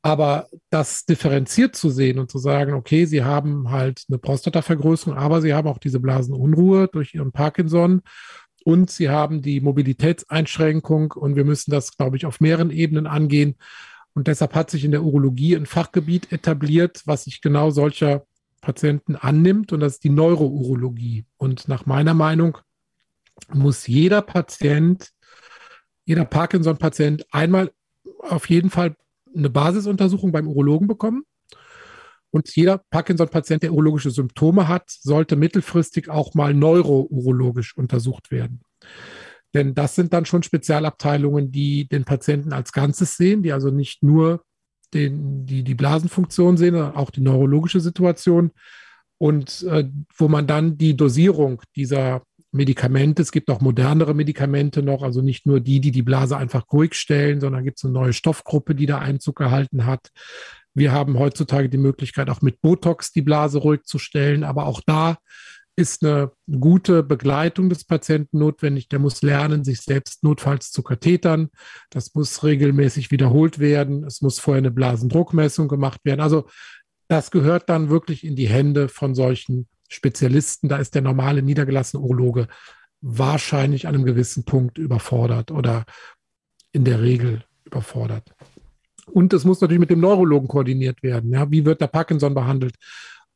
Aber 0.00 0.46
das 0.70 1.04
differenziert 1.04 1.76
zu 1.76 1.90
sehen 1.90 2.18
und 2.18 2.30
zu 2.30 2.38
sagen, 2.38 2.72
okay, 2.72 3.04
Sie 3.04 3.24
haben 3.24 3.70
halt 3.70 4.04
eine 4.08 4.18
Prostatavergrößerung, 4.18 5.18
aber 5.18 5.42
Sie 5.42 5.52
haben 5.52 5.68
auch 5.68 5.78
diese 5.78 6.00
Blasenunruhe 6.00 6.88
durch 6.88 7.12
Ihren 7.12 7.32
Parkinson 7.32 8.02
und 8.66 8.90
Sie 8.90 9.08
haben 9.08 9.42
die 9.42 9.60
Mobilitätseinschränkung 9.60 11.12
und 11.12 11.36
wir 11.36 11.44
müssen 11.44 11.70
das, 11.70 11.96
glaube 11.96 12.16
ich, 12.16 12.26
auf 12.26 12.40
mehreren 12.40 12.70
Ebenen 12.70 13.06
angehen. 13.06 13.54
Und 14.12 14.26
deshalb 14.26 14.56
hat 14.56 14.72
sich 14.72 14.84
in 14.84 14.90
der 14.90 15.04
Urologie 15.04 15.54
ein 15.54 15.66
Fachgebiet 15.66 16.32
etabliert, 16.32 17.02
was 17.04 17.24
sich 17.24 17.40
genau 17.40 17.70
solcher 17.70 18.26
Patienten 18.62 19.14
annimmt 19.14 19.72
und 19.72 19.78
das 19.78 19.94
ist 19.94 20.04
die 20.04 20.10
Neurourologie. 20.10 21.26
Und 21.36 21.68
nach 21.68 21.86
meiner 21.86 22.12
Meinung 22.12 22.58
muss 23.54 23.86
jeder 23.86 24.20
Patient, 24.20 25.12
jeder 26.04 26.24
Parkinson-Patient 26.24 27.24
einmal 27.30 27.70
auf 28.18 28.50
jeden 28.50 28.70
Fall 28.70 28.96
eine 29.32 29.48
Basisuntersuchung 29.48 30.32
beim 30.32 30.48
Urologen 30.48 30.88
bekommen. 30.88 31.22
Und 32.30 32.54
jeder 32.54 32.82
Parkinson-Patient, 32.90 33.62
der 33.62 33.72
urologische 33.72 34.10
Symptome 34.10 34.68
hat, 34.68 34.84
sollte 34.88 35.36
mittelfristig 35.36 36.08
auch 36.08 36.34
mal 36.34 36.54
neurourologisch 36.54 37.76
untersucht 37.76 38.30
werden. 38.30 38.60
Denn 39.54 39.74
das 39.74 39.94
sind 39.94 40.12
dann 40.12 40.26
schon 40.26 40.42
Spezialabteilungen, 40.42 41.50
die 41.50 41.88
den 41.88 42.04
Patienten 42.04 42.52
als 42.52 42.72
Ganzes 42.72 43.16
sehen, 43.16 43.42
die 43.42 43.52
also 43.52 43.70
nicht 43.70 44.02
nur 44.02 44.42
den, 44.92 45.46
die, 45.46 45.62
die 45.62 45.74
Blasenfunktion 45.74 46.56
sehen, 46.56 46.74
sondern 46.74 46.94
auch 46.96 47.10
die 47.10 47.22
neurologische 47.22 47.80
Situation 47.80 48.50
und 49.18 49.62
äh, 49.62 49.88
wo 50.16 50.28
man 50.28 50.46
dann 50.46 50.76
die 50.76 50.96
Dosierung 50.96 51.62
dieser 51.74 52.22
Medikamente. 52.52 53.22
Es 53.22 53.32
gibt 53.32 53.50
auch 53.50 53.60
modernere 53.60 54.14
Medikamente 54.14 54.82
noch, 54.82 55.02
also 55.02 55.20
nicht 55.20 55.46
nur 55.46 55.60
die, 55.60 55.80
die 55.80 55.90
die 55.90 56.02
Blase 56.02 56.36
einfach 56.36 56.64
ruhig 56.72 56.94
stellen, 56.94 57.40
sondern 57.40 57.64
gibt 57.64 57.78
es 57.78 57.84
eine 57.84 57.92
neue 57.92 58.12
Stoffgruppe, 58.12 58.74
die 58.74 58.86
da 58.86 58.98
Einzug 58.98 59.36
gehalten 59.36 59.86
hat. 59.86 60.10
Wir 60.76 60.92
haben 60.92 61.18
heutzutage 61.18 61.70
die 61.70 61.78
Möglichkeit, 61.78 62.28
auch 62.28 62.42
mit 62.42 62.60
Botox 62.60 63.10
die 63.10 63.22
Blase 63.22 63.58
ruhig 63.58 63.84
zu 63.84 63.98
stellen, 63.98 64.44
aber 64.44 64.66
auch 64.66 64.82
da 64.84 65.16
ist 65.74 66.04
eine 66.04 66.32
gute 66.60 67.02
Begleitung 67.02 67.70
des 67.70 67.84
Patienten 67.84 68.38
notwendig. 68.38 68.88
Der 68.88 68.98
muss 68.98 69.22
lernen, 69.22 69.64
sich 69.64 69.80
selbst 69.80 70.22
notfalls 70.22 70.70
zu 70.70 70.82
kathetern. 70.82 71.48
Das 71.88 72.14
muss 72.14 72.44
regelmäßig 72.44 73.10
wiederholt 73.10 73.58
werden. 73.58 74.04
Es 74.04 74.20
muss 74.20 74.38
vorher 74.38 74.58
eine 74.58 74.70
Blasendruckmessung 74.70 75.68
gemacht 75.68 76.00
werden. 76.04 76.20
Also 76.20 76.46
das 77.08 77.30
gehört 77.30 77.70
dann 77.70 77.88
wirklich 77.88 78.22
in 78.22 78.36
die 78.36 78.48
Hände 78.48 78.88
von 78.90 79.14
solchen 79.14 79.68
Spezialisten. 79.88 80.68
Da 80.68 80.76
ist 80.76 80.94
der 80.94 81.02
normale 81.02 81.40
niedergelassene 81.40 82.02
Urologe 82.02 82.48
wahrscheinlich 83.00 83.86
an 83.86 83.94
einem 83.94 84.04
gewissen 84.04 84.44
Punkt 84.44 84.76
überfordert 84.76 85.50
oder 85.50 85.86
in 86.72 86.84
der 86.84 87.00
Regel 87.00 87.44
überfordert. 87.64 88.34
Und 89.10 89.32
es 89.32 89.44
muss 89.44 89.60
natürlich 89.60 89.80
mit 89.80 89.90
dem 89.90 90.00
Neurologen 90.00 90.48
koordiniert 90.48 91.02
werden. 91.02 91.32
Ja, 91.32 91.50
wie 91.50 91.64
wird 91.64 91.80
der 91.80 91.86
Parkinson 91.86 92.34
behandelt? 92.34 92.74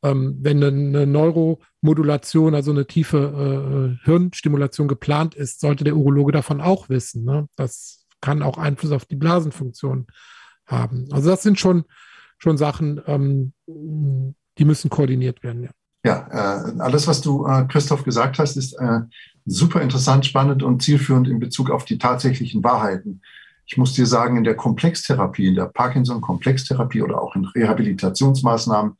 Ähm, 0.03 0.37
wenn 0.41 0.63
eine 0.63 1.05
Neuromodulation, 1.05 2.55
also 2.55 2.71
eine 2.71 2.87
tiefe 2.87 3.97
äh, 4.01 4.05
Hirnstimulation 4.05 4.87
geplant 4.87 5.35
ist, 5.35 5.61
sollte 5.61 5.83
der 5.83 5.95
Urologe 5.95 6.31
davon 6.31 6.59
auch 6.59 6.89
wissen. 6.89 7.23
Ne? 7.23 7.47
Das 7.55 8.05
kann 8.19 8.41
auch 8.41 8.57
Einfluss 8.57 8.91
auf 8.91 9.05
die 9.05 9.15
Blasenfunktion 9.15 10.07
haben. 10.65 11.07
Also 11.11 11.29
das 11.29 11.43
sind 11.43 11.59
schon, 11.59 11.85
schon 12.37 12.57
Sachen, 12.57 13.01
ähm, 13.05 13.53
die 13.67 14.65
müssen 14.65 14.89
koordiniert 14.89 15.43
werden. 15.43 15.63
Ja. 15.63 15.71
Ja, 16.03 16.27
äh, 16.31 16.79
alles, 16.79 17.07
was 17.07 17.21
du, 17.21 17.45
äh, 17.45 17.65
Christoph, 17.67 18.03
gesagt 18.03 18.39
hast, 18.39 18.57
ist 18.57 18.73
äh, 18.73 19.01
super 19.45 19.81
interessant, 19.81 20.25
spannend 20.25 20.63
und 20.63 20.81
zielführend 20.81 21.27
in 21.27 21.39
Bezug 21.39 21.69
auf 21.69 21.85
die 21.85 21.99
tatsächlichen 21.99 22.63
Wahrheiten. 22.63 23.21
Ich 23.65 23.77
muss 23.77 23.93
dir 23.93 24.05
sagen, 24.05 24.37
in 24.37 24.43
der 24.43 24.55
Komplextherapie, 24.55 25.47
in 25.47 25.55
der 25.55 25.65
Parkinson-Komplextherapie 25.65 27.01
oder 27.01 27.21
auch 27.21 27.35
in 27.35 27.45
Rehabilitationsmaßnahmen 27.45 28.97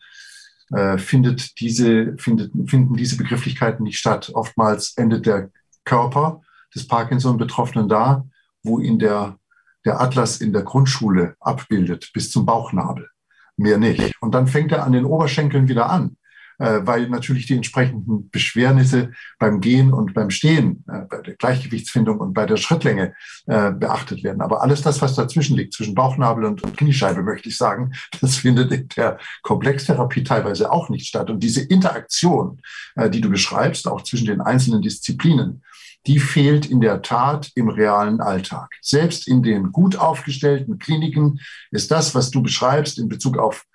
äh, 0.72 0.98
findet 0.98 1.60
diese, 1.60 2.16
findet, 2.18 2.54
finden 2.70 2.96
diese 2.96 3.18
Begrifflichkeiten 3.18 3.84
nicht 3.84 3.98
statt. 3.98 4.32
Oftmals 4.34 4.94
endet 4.96 5.26
der 5.26 5.50
Körper 5.84 6.42
des 6.74 6.88
Parkinson-Betroffenen 6.88 7.90
da, 7.90 8.26
wo 8.64 8.80
ihn 8.80 9.00
der, 9.00 9.38
der 9.84 10.00
Atlas 10.00 10.40
in 10.40 10.54
der 10.54 10.64
Grundschule 10.64 11.36
abbildet, 11.40 12.12
bis 12.14 12.32
zum 12.32 12.46
Bauchnabel. 12.46 13.10
Mehr 13.58 13.78
nicht. 13.78 14.14
Und 14.22 14.34
dann 14.34 14.48
fängt 14.48 14.72
er 14.72 14.86
an 14.86 14.94
den 14.94 15.06
Oberschenkeln 15.06 15.68
wieder 15.68 15.90
an 15.90 16.16
weil 16.62 17.10
natürlich 17.10 17.48
die 17.48 17.56
entsprechenden 17.56 18.30
Beschwernisse 18.30 19.12
beim 19.40 19.62
Gehen 19.62 19.92
und 19.92 20.14
beim 20.14 20.30
Stehen, 20.30 20.84
äh, 20.88 21.02
bei 21.10 21.22
der 21.22 21.36
Gleichgewichtsfindung 21.36 22.20
und 22.20 22.34
bei 22.34 22.46
der 22.46 22.58
Schrittlänge 22.58 23.14
äh, 23.48 23.72
beachtet 23.72 24.24
werden. 24.24 24.42
Aber 24.42 24.62
alles 24.62 24.82
das, 24.82 25.02
was 25.02 25.16
dazwischen 25.16 25.58
liegt, 25.58 25.74
zwischen 25.74 25.96
Bauchnabel 25.96 26.46
und, 26.46 26.64
und 26.64 26.78
Kniescheibe, 26.78 27.24
möchte 27.24 27.50
ich 27.50 27.58
sagen, 27.58 27.94
das 28.22 28.38
findet 28.38 28.72
in 28.72 28.88
der 28.90 29.18
Komplextherapie 29.42 30.24
teilweise 30.24 30.72
auch 30.72 30.90
nicht 30.90 31.08
statt. 31.08 31.30
Und 31.30 31.42
diese 31.42 31.62
Interaktion, 31.62 32.62
äh, 32.96 33.10
die 33.10 33.22
du 33.22 33.30
beschreibst, 33.30 33.88
auch 33.88 34.04
zwischen 34.04 34.28
den 34.28 34.42
einzelnen 34.42 34.82
Disziplinen, 34.82 35.64
die 36.08 36.20
fehlt 36.20 36.66
in 36.66 36.82
der 36.82 37.02
Tat 37.02 37.52
im 37.56 37.70
realen 37.70 38.22
Alltag. 38.22 38.72
Selbst 38.82 39.28
in 39.28 39.44
den 39.44 39.72
gut 39.72 39.96
aufgestellten 39.96 40.80
Kliniken 40.80 41.40
ist 41.72 41.92
das, 41.92 42.16
was 42.16 42.32
du 42.32 42.42
beschreibst 42.42 42.98
in 42.98 43.08
Bezug 43.08 43.38
auf 43.38 43.66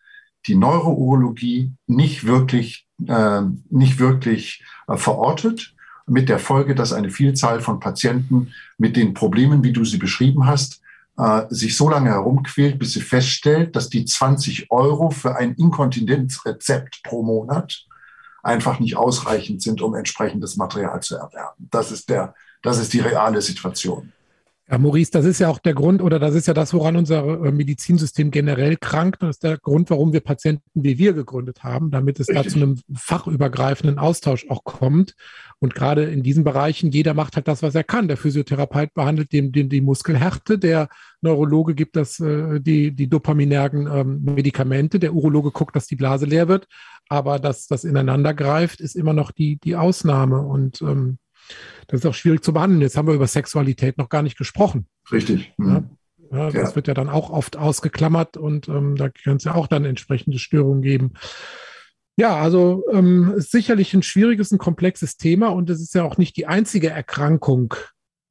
die 0.47 0.55
Neurourologie 0.55 1.73
nicht 1.87 2.27
wirklich, 2.27 2.87
äh, 3.07 3.43
nicht 3.71 3.99
wirklich 3.99 4.65
äh, 4.89 4.97
verortet, 4.97 5.75
mit 6.07 6.29
der 6.29 6.39
Folge, 6.39 6.75
dass 6.75 6.93
eine 6.93 7.11
Vielzahl 7.11 7.61
von 7.61 7.81
Patienten 7.81 8.53
mit 8.79 8.97
den 8.97 9.13
Problemen, 9.13 9.65
wie 9.65 9.73
du 9.73 9.85
sie 9.85 9.99
beschrieben 9.99 10.47
hast, 10.47 10.81
äh, 11.19 11.43
sich 11.49 11.77
so 11.77 11.89
lange 11.89 12.11
herumquält, 12.11 12.79
bis 12.79 12.93
sie 12.93 13.01
feststellt, 13.01 13.75
dass 13.75 13.89
die 13.89 14.05
20 14.05 14.71
Euro 14.71 15.11
für 15.11 15.37
ein 15.37 15.55
Inkontinenzrezept 15.55 17.03
pro 17.03 17.23
Monat 17.23 17.87
einfach 18.43 18.79
nicht 18.79 18.97
ausreichend 18.97 19.63
sind, 19.63 19.83
um 19.83 19.95
entsprechendes 19.95 20.57
Material 20.57 21.03
zu 21.03 21.17
erwerben. 21.17 21.69
Das 21.71 21.91
ist 21.91 22.09
der, 22.09 22.35
das 22.63 22.79
ist 22.79 22.93
die 22.93 23.01
reale 23.01 23.43
Situation. 23.43 24.13
Ja, 24.69 24.79
Maurice, 24.79 25.13
das 25.13 25.25
ist 25.25 25.39
ja 25.39 25.49
auch 25.49 25.61
der 25.61 25.75
Grund 25.75 26.03
oder 26.03 26.19
das 26.19 26.35
ist 26.35 26.49
ja 26.49 26.55
das, 26.55 26.75
woran 26.75 26.97
unser 26.97 27.45
äh, 27.45 27.53
Medizinsystem 27.53 28.33
generell 28.33 28.77
krankt. 28.77 29.23
Das 29.23 29.37
ist 29.37 29.45
der 29.45 29.59
Grund, 29.59 29.91
warum 29.91 30.13
wir 30.13 30.21
Patienten 30.21 30.65
wie 30.75 30.99
wir 30.99 31.13
gegründet 31.13 31.63
haben, 31.63 31.93
damit 31.93 32.19
es 32.19 32.29
Richtig. 32.29 32.45
da 32.45 32.51
zu 32.51 32.57
einem 32.57 32.81
fachübergreifenden 32.93 34.01
Austausch 34.01 34.45
auch 34.49 34.65
kommt. 34.65 35.15
Und 35.61 35.77
gerade 35.77 36.07
in 36.07 36.25
diesen 36.25 36.43
Bereichen, 36.43 36.91
jeder 36.91 37.15
macht 37.15 37.37
halt 37.37 37.47
das, 37.47 37.63
was 37.63 37.77
er 37.77 37.85
kann. 37.85 38.09
Der 38.09 38.17
Physiotherapeut 38.17 38.93
behandelt 38.93 39.33
den, 39.33 39.53
den, 39.53 39.69
die 39.69 39.81
Muskelhärte, 39.81 40.59
der 40.59 40.89
Neurologe 41.21 41.77
gibt 41.77 41.95
das, 41.95 42.19
äh, 42.19 42.61
die, 42.61 42.91
die 42.91 43.09
dopaminergen 43.09 43.87
ähm, 43.87 44.23
Medikamente, 44.25 44.99
der 44.99 45.15
Urologe 45.15 45.53
guckt, 45.53 45.77
dass 45.77 45.87
die 45.87 45.97
Blase 45.97 46.27
leer 46.27 46.49
wird. 46.49 46.67
Aber 47.09 47.39
dass 47.39 47.69
das 47.69 47.85
ineinander 47.85 48.35
greift, 48.35 48.81
ist 48.81 48.97
immer 48.97 49.13
noch 49.13 49.31
die, 49.31 49.59
die 49.61 49.77
Ausnahme. 49.77 50.41
Und 50.41 50.83
ähm, 50.83 51.19
das 51.87 52.01
ist 52.01 52.07
auch 52.07 52.15
schwierig 52.15 52.43
zu 52.43 52.53
behandeln. 52.53 52.83
Jetzt 52.83 52.97
haben 52.97 53.09
wir 53.09 53.15
über 53.15 53.27
Sexualität 53.27 53.99
noch 53.99 54.09
gar 54.09 54.23
nicht 54.23 54.39
gesprochen. 54.39 54.87
Richtig. 55.11 55.53
Mhm. 55.57 55.91
Ja, 56.33 56.51
das 56.51 56.71
ja. 56.71 56.77
wird 56.77 56.89
ja 56.89 56.95
dann 56.95 57.09
auch 57.09 57.31
oft 57.31 57.57
ausgeklammert 57.57 58.37
und 58.37 58.69
ähm, 58.69 58.97
da 58.97 59.09
kann 59.09 59.37
es 59.37 59.45
ja 59.45 59.55
auch 59.55 59.69
dann 59.69 59.85
entsprechende 59.85 60.39
Störungen 60.39 60.83
geben. 60.83 61.13
Ja, 62.17 62.37
also 62.37 62.85
ähm, 62.93 63.35
ist 63.37 63.51
sicherlich 63.51 63.93
ein 63.95 64.03
schwieriges, 64.03 64.51
ein 64.51 64.59
komplexes 64.59 65.17
Thema 65.19 65.49
und 65.49 65.69
es 65.71 65.81
ist 65.81 65.95
ja 65.95 66.03
auch 66.03 66.17
nicht 66.17 66.37
die 66.37 66.47
einzige 66.47 66.91
Erkrankung, 66.91 67.75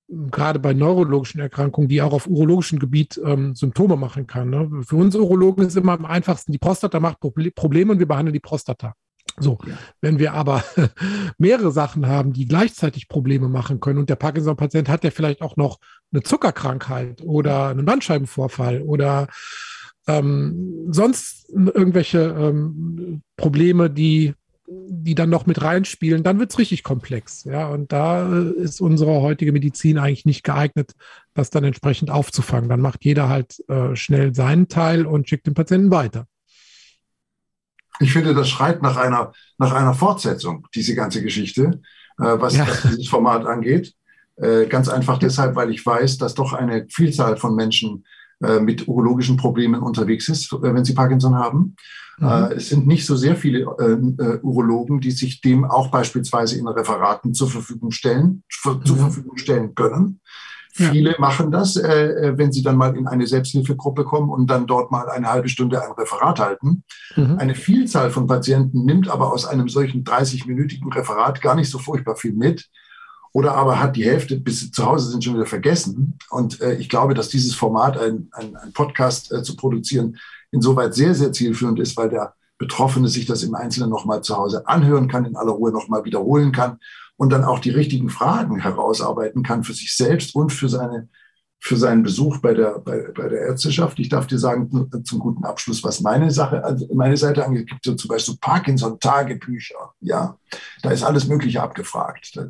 gerade 0.08 0.60
bei 0.60 0.74
neurologischen 0.74 1.40
Erkrankungen, 1.40 1.88
die 1.88 2.02
auch 2.02 2.14
auf 2.14 2.28
urologischem 2.28 2.80
Gebiet 2.80 3.20
ähm, 3.24 3.56
Symptome 3.56 3.96
machen 3.96 4.28
kann. 4.28 4.50
Ne? 4.50 4.70
Für 4.86 4.96
uns 4.98 5.16
Urologen 5.16 5.66
ist 5.66 5.78
immer 5.78 5.94
am 5.94 6.06
einfachsten, 6.06 6.52
die 6.52 6.58
Prostata 6.58 7.00
macht 7.00 7.20
Probleme 7.20 7.92
und 7.92 8.00
wir 8.00 8.08
behandeln 8.08 8.34
die 8.34 8.40
Prostata. 8.40 8.94
So, 9.38 9.58
wenn 10.02 10.20
wir 10.20 10.34
aber 10.34 10.64
mehrere 11.38 11.72
Sachen 11.72 12.08
haben, 12.08 12.32
die 12.32 12.48
gleichzeitig 12.48 13.10
Probleme 13.10 13.50
machen 13.50 13.80
können 13.80 14.00
und 14.00 14.10
der 14.10 14.16
Parkinson-Patient 14.16 14.88
hat 14.88 15.04
ja 15.04 15.12
vielleicht 15.12 15.42
auch 15.42 15.58
noch 15.58 15.80
eine 16.14 16.24
Zuckerkrankheit 16.24 17.22
oder 17.22 17.68
einen 17.68 17.86
Bandscheibenvorfall 17.86 18.82
oder 18.82 19.28
ähm, 20.08 20.88
sonst 20.90 21.50
irgendwelche 21.50 22.20
ähm, 22.20 23.24
Probleme, 23.36 23.90
die, 23.90 24.34
die 24.68 25.16
dann 25.16 25.30
noch 25.30 25.48
mit 25.48 25.62
reinspielen, 25.62 26.24
dann 26.24 26.40
wird 26.40 26.52
es 26.52 26.60
richtig 26.60 26.84
komplex. 26.84 27.44
Ja, 27.44 27.68
und 27.68 27.92
da 27.92 28.40
ist 28.40 28.80
unsere 28.80 29.22
heutige 29.22 29.52
Medizin 29.52 29.98
eigentlich 29.98 30.26
nicht 30.26 30.44
geeignet, 30.44 30.94
das 31.34 31.50
dann 31.50 31.64
entsprechend 31.66 32.10
aufzufangen. 32.10 32.70
Dann 32.70 32.82
macht 32.82 33.04
jeder 33.04 33.28
halt 33.28 33.62
äh, 33.68 33.96
schnell 33.96 34.34
seinen 34.34 34.70
Teil 34.70 35.06
und 35.06 35.28
schickt 35.28 35.48
den 35.48 35.56
Patienten 35.56 35.92
weiter 35.92 36.28
ich 38.00 38.12
finde, 38.12 38.34
das 38.34 38.50
schreit 38.50 38.82
nach 38.82 38.98
einer, 38.98 39.32
nach 39.58 39.74
einer 39.74 39.94
Fortsetzung, 39.94 40.68
diese 40.74 40.96
ganze 40.96 41.22
Geschichte, 41.22 41.82
äh, 42.20 42.40
was, 42.40 42.56
ja. 42.56 42.68
was, 42.68 42.82
dieses 42.84 43.08
Format 43.08 43.46
angeht. 43.46 43.94
Äh, 44.38 44.66
ganz 44.68 44.90
einfach 44.90 45.18
deshalb, 45.18 45.56
weil 45.56 45.72
ich 45.72 45.86
weiß, 45.86 46.18
dass 46.18 46.34
doch 46.34 46.54
eine 46.54 46.88
Vielzahl 46.90 47.38
von 47.38 47.56
Menschen 47.56 48.06
äh, 48.44 48.60
mit 48.60 48.88
urologischen 48.88 49.38
Problemen 49.38 49.82
unterwegs 49.82 50.28
ist, 50.28 50.52
äh, 50.52 50.74
wenn 50.74 50.84
sie 50.84 50.94
Parkinson 50.94 51.36
haben. 51.36 51.76
Mhm. 52.18 52.28
Äh, 52.28 52.54
es 52.56 52.70
sind 52.70 52.86
nicht 52.86 53.06
so 53.06 53.16
sehr 53.16 53.36
viele 53.36 53.60
äh, 53.62 54.40
Urologen, 54.42 55.00
die 55.00 55.12
sich 55.12 55.42
dem 55.42 55.64
auch 55.64 55.90
beispielsweise 55.90 56.58
in 56.58 56.68
Referaten 56.68 57.34
zur 57.34 57.50
Verfügung 57.50 57.92
stellen, 57.92 58.44
mhm. 58.66 58.86
zur 58.86 58.98
Verfügung 58.98 59.38
stellen 59.38 59.74
können. 59.74 60.20
Viele 60.78 61.12
ja. 61.12 61.20
machen 61.20 61.52
das, 61.52 61.78
äh, 61.78 61.88
äh, 61.88 62.38
wenn 62.38 62.52
sie 62.52 62.62
dann 62.62 62.76
mal 62.76 62.98
in 62.98 63.08
eine 63.08 63.26
Selbsthilfegruppe 63.26 64.04
kommen 64.04 64.30
und 64.30 64.48
dann 64.48 64.68
dort 64.68 64.92
mal 64.92 65.10
eine 65.10 65.32
halbe 65.32 65.48
Stunde 65.48 65.82
ein 65.82 65.94
Referat 65.94 66.38
halten. 66.42 66.84
Mhm. 67.16 67.38
Eine 67.38 67.56
Vielzahl 67.56 68.12
von 68.12 68.28
Patienten 68.28 68.84
nimmt 68.84 69.08
aber 69.08 69.32
aus 69.32 69.46
einem 69.46 69.70
solchen 69.70 70.04
30-minütigen 70.04 70.94
Referat 70.94 71.42
gar 71.42 71.56
nicht 71.56 71.70
so 71.70 71.80
furchtbar 71.80 72.18
viel 72.18 72.34
mit 72.34 72.70
oder 73.32 73.56
aber 73.56 73.80
hat 73.80 73.96
die 73.96 74.04
Hälfte 74.04 74.38
bis 74.38 74.70
zu 74.70 74.86
Hause 74.86 75.12
sind 75.12 75.24
schon 75.24 75.36
wieder 75.36 75.46
vergessen. 75.46 76.18
Und 76.30 76.60
äh, 76.60 76.76
ich 76.76 76.90
glaube, 76.90 77.14
dass 77.14 77.30
dieses 77.30 77.56
Format, 77.56 77.98
ein, 77.98 78.28
ein, 78.34 78.58
ein 78.58 78.74
Podcast 78.74 79.32
äh, 79.32 79.44
zu 79.44 79.56
produzieren, 79.56 80.18
insoweit 80.52 80.94
sehr, 80.94 81.16
sehr 81.16 81.32
zielführend 81.32 81.80
ist, 81.80 81.96
weil 81.96 82.10
der 82.10 82.34
Betroffene 82.58 83.08
sich 83.08 83.26
das 83.26 83.44
im 83.44 83.56
Einzelnen 83.56 83.90
nochmal 83.90 84.24
zu 84.24 84.36
Hause 84.36 84.68
anhören 84.68 85.08
kann, 85.08 85.24
in 85.24 85.38
aller 85.38 85.54
Ruhe 85.54 85.72
nochmal 85.72 86.04
wiederholen 86.04 86.52
kann 86.52 86.80
und 87.18 87.32
dann 87.32 87.44
auch 87.44 87.60
die 87.60 87.70
richtigen 87.70 88.10
Fragen 88.10 88.60
herausarbeiten 88.60 89.44
kann 89.44 89.64
für 89.64 89.74
sich 89.74 89.96
selbst 89.96 90.36
und 90.36 90.52
für 90.52 90.70
seine 90.70 91.10
für 91.66 91.78
seinen 91.78 92.04
Besuch 92.04 92.38
bei 92.42 92.54
der, 92.54 92.78
bei, 92.78 93.08
bei 93.16 93.28
der 93.28 93.40
Ärzteschaft. 93.48 93.98
Ich 93.98 94.10
darf 94.10 94.28
dir 94.28 94.38
sagen, 94.38 94.70
zum 95.04 95.20
guten 95.20 95.46
Abschluss, 95.46 95.84
was 95.84 96.00
meine 96.00 96.30
Sache, 96.30 96.64
also 96.64 96.88
meine 96.94 97.18
Seite 97.18 97.44
angeht, 97.44 97.68
gibt 97.68 97.88
es 97.88 97.96
zum 97.96 98.08
Beispiel 98.08 98.34
so 98.34 98.40
Parkinson-Tagebücher. 98.40 99.94
Ja, 100.00 100.38
da 100.84 100.92
ist 100.92 101.02
alles 101.02 101.28
Mögliche 101.28 101.64
abgefragt. 101.64 102.36
Da 102.36 102.50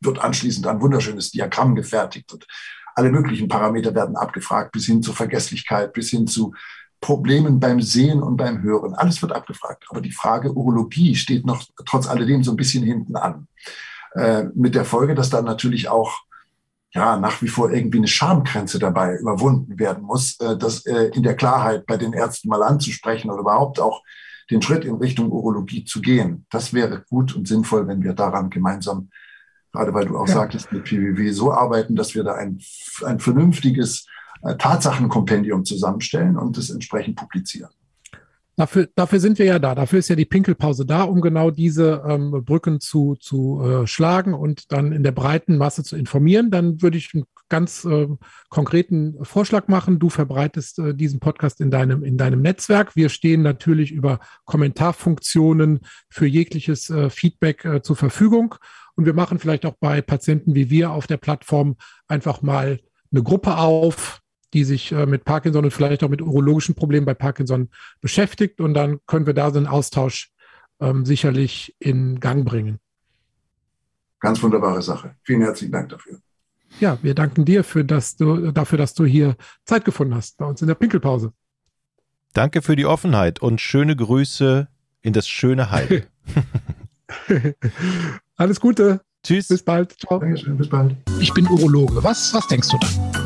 wird 0.00 0.20
anschließend 0.20 0.68
ein 0.68 0.80
wunderschönes 0.80 1.32
Diagramm 1.32 1.74
gefertigt 1.74 2.32
und 2.32 2.46
alle 2.94 3.10
möglichen 3.10 3.48
Parameter 3.48 3.96
werden 3.96 4.14
abgefragt, 4.14 4.70
bis 4.70 4.86
hin 4.86 5.02
zur 5.02 5.14
Vergesslichkeit, 5.14 5.92
bis 5.92 6.10
hin 6.10 6.28
zu 6.28 6.54
Problemen 7.00 7.58
beim 7.58 7.80
Sehen 7.80 8.22
und 8.22 8.36
beim 8.36 8.62
Hören. 8.62 8.94
Alles 8.94 9.20
wird 9.22 9.32
abgefragt. 9.32 9.86
Aber 9.88 10.00
die 10.00 10.12
Frage 10.12 10.52
Urologie 10.52 11.16
steht 11.16 11.44
noch 11.44 11.64
trotz 11.84 12.06
alledem 12.06 12.44
so 12.44 12.52
ein 12.52 12.56
bisschen 12.56 12.84
hinten 12.84 13.16
an. 13.16 13.48
Äh, 14.14 14.44
mit 14.54 14.74
der 14.74 14.84
Folge, 14.84 15.14
dass 15.14 15.30
dann 15.30 15.44
natürlich 15.44 15.88
auch 15.88 16.20
ja 16.94 17.16
nach 17.16 17.40
wie 17.40 17.48
vor 17.48 17.70
irgendwie 17.70 17.98
eine 17.98 18.08
Schamgrenze 18.08 18.78
dabei 18.78 19.16
überwunden 19.16 19.78
werden 19.78 20.04
muss, 20.04 20.38
äh, 20.40 20.56
das 20.56 20.84
äh, 20.86 21.10
in 21.14 21.22
der 21.22 21.36
Klarheit 21.36 21.86
bei 21.86 21.96
den 21.96 22.12
Ärzten 22.12 22.48
mal 22.48 22.62
anzusprechen 22.62 23.30
oder 23.30 23.40
überhaupt 23.40 23.80
auch 23.80 24.02
den 24.50 24.60
Schritt 24.60 24.84
in 24.84 24.96
Richtung 24.96 25.30
Urologie 25.30 25.84
zu 25.84 26.00
gehen. 26.00 26.46
Das 26.50 26.74
wäre 26.74 27.04
gut 27.08 27.34
und 27.34 27.48
sinnvoll, 27.48 27.86
wenn 27.88 28.02
wir 28.02 28.12
daran 28.12 28.50
gemeinsam, 28.50 29.08
gerade 29.72 29.94
weil 29.94 30.04
du 30.04 30.18
auch 30.18 30.28
ja. 30.28 30.34
sagtest, 30.34 30.70
mit 30.72 30.84
PWW 30.84 31.30
so 31.30 31.52
arbeiten, 31.52 31.96
dass 31.96 32.14
wir 32.14 32.24
da 32.24 32.34
ein, 32.34 32.60
ein 33.04 33.18
vernünftiges 33.18 34.06
äh, 34.42 34.56
Tatsachenkompendium 34.56 35.64
zusammenstellen 35.64 36.36
und 36.36 36.58
das 36.58 36.68
entsprechend 36.68 37.16
publizieren. 37.16 37.70
Dafür, 38.62 38.88
dafür 38.94 39.18
sind 39.18 39.40
wir 39.40 39.46
ja 39.46 39.58
da. 39.58 39.74
Dafür 39.74 39.98
ist 39.98 40.08
ja 40.08 40.14
die 40.14 40.24
Pinkelpause 40.24 40.86
da, 40.86 41.02
um 41.02 41.20
genau 41.20 41.50
diese 41.50 42.04
ähm, 42.06 42.44
Brücken 42.44 42.78
zu, 42.78 43.16
zu 43.16 43.60
äh, 43.60 43.86
schlagen 43.88 44.34
und 44.34 44.70
dann 44.70 44.92
in 44.92 45.02
der 45.02 45.10
breiten 45.10 45.56
Masse 45.56 45.82
zu 45.82 45.96
informieren. 45.96 46.52
Dann 46.52 46.80
würde 46.80 46.96
ich 46.96 47.10
einen 47.12 47.24
ganz 47.48 47.84
äh, 47.84 48.06
konkreten 48.50 49.16
Vorschlag 49.24 49.66
machen. 49.66 49.98
Du 49.98 50.10
verbreitest 50.10 50.78
äh, 50.78 50.94
diesen 50.94 51.18
Podcast 51.18 51.60
in 51.60 51.72
deinem, 51.72 52.04
in 52.04 52.16
deinem 52.16 52.40
Netzwerk. 52.40 52.94
Wir 52.94 53.08
stehen 53.08 53.42
natürlich 53.42 53.90
über 53.90 54.20
Kommentarfunktionen 54.44 55.80
für 56.08 56.26
jegliches 56.26 56.88
äh, 56.88 57.10
Feedback 57.10 57.64
äh, 57.64 57.82
zur 57.82 57.96
Verfügung. 57.96 58.54
Und 58.94 59.06
wir 59.06 59.14
machen 59.14 59.40
vielleicht 59.40 59.66
auch 59.66 59.74
bei 59.80 60.02
Patienten 60.02 60.54
wie 60.54 60.70
wir 60.70 60.92
auf 60.92 61.08
der 61.08 61.16
Plattform 61.16 61.74
einfach 62.06 62.42
mal 62.42 62.78
eine 63.10 63.24
Gruppe 63.24 63.56
auf, 63.56 64.21
die 64.52 64.64
sich 64.64 64.92
äh, 64.92 65.06
mit 65.06 65.24
Parkinson 65.24 65.64
und 65.64 65.70
vielleicht 65.70 66.04
auch 66.04 66.08
mit 66.08 66.22
urologischen 66.22 66.74
Problemen 66.74 67.06
bei 67.06 67.14
Parkinson 67.14 67.70
beschäftigt. 68.00 68.60
Und 68.60 68.74
dann 68.74 68.98
können 69.06 69.26
wir 69.26 69.34
da 69.34 69.50
so 69.50 69.58
einen 69.58 69.66
Austausch 69.66 70.30
ähm, 70.80 71.04
sicherlich 71.04 71.74
in 71.78 72.20
Gang 72.20 72.44
bringen. 72.44 72.78
Ganz 74.20 74.42
wunderbare 74.42 74.82
Sache. 74.82 75.16
Vielen 75.22 75.42
herzlichen 75.42 75.72
Dank 75.72 75.88
dafür. 75.88 76.20
Ja, 76.80 76.98
wir 77.02 77.14
danken 77.14 77.44
dir 77.44 77.64
für 77.64 77.84
das, 77.84 78.16
du, 78.16 78.50
dafür, 78.52 78.78
dass 78.78 78.94
du 78.94 79.04
hier 79.04 79.36
Zeit 79.64 79.84
gefunden 79.84 80.14
hast 80.14 80.38
bei 80.38 80.46
uns 80.46 80.62
in 80.62 80.68
der 80.68 80.74
Pinkelpause. 80.74 81.32
Danke 82.32 82.62
für 82.62 82.76
die 82.76 82.86
Offenheit 82.86 83.40
und 83.40 83.60
schöne 83.60 83.94
Grüße 83.94 84.68
in 85.02 85.12
das 85.12 85.28
schöne 85.28 85.70
Heil. 85.70 86.06
Alles 88.36 88.60
Gute. 88.60 89.00
Tschüss. 89.22 89.48
Bis 89.48 89.62
bald. 89.62 89.92
Ciao. 90.00 90.18
Dankeschön. 90.18 90.56
Bis 90.56 90.68
bald. 90.68 90.96
Ich 91.20 91.32
bin 91.32 91.46
Urologe. 91.46 92.02
Was, 92.02 92.32
was 92.34 92.46
denkst 92.48 92.68
du 92.70 92.78
dann? 92.78 93.11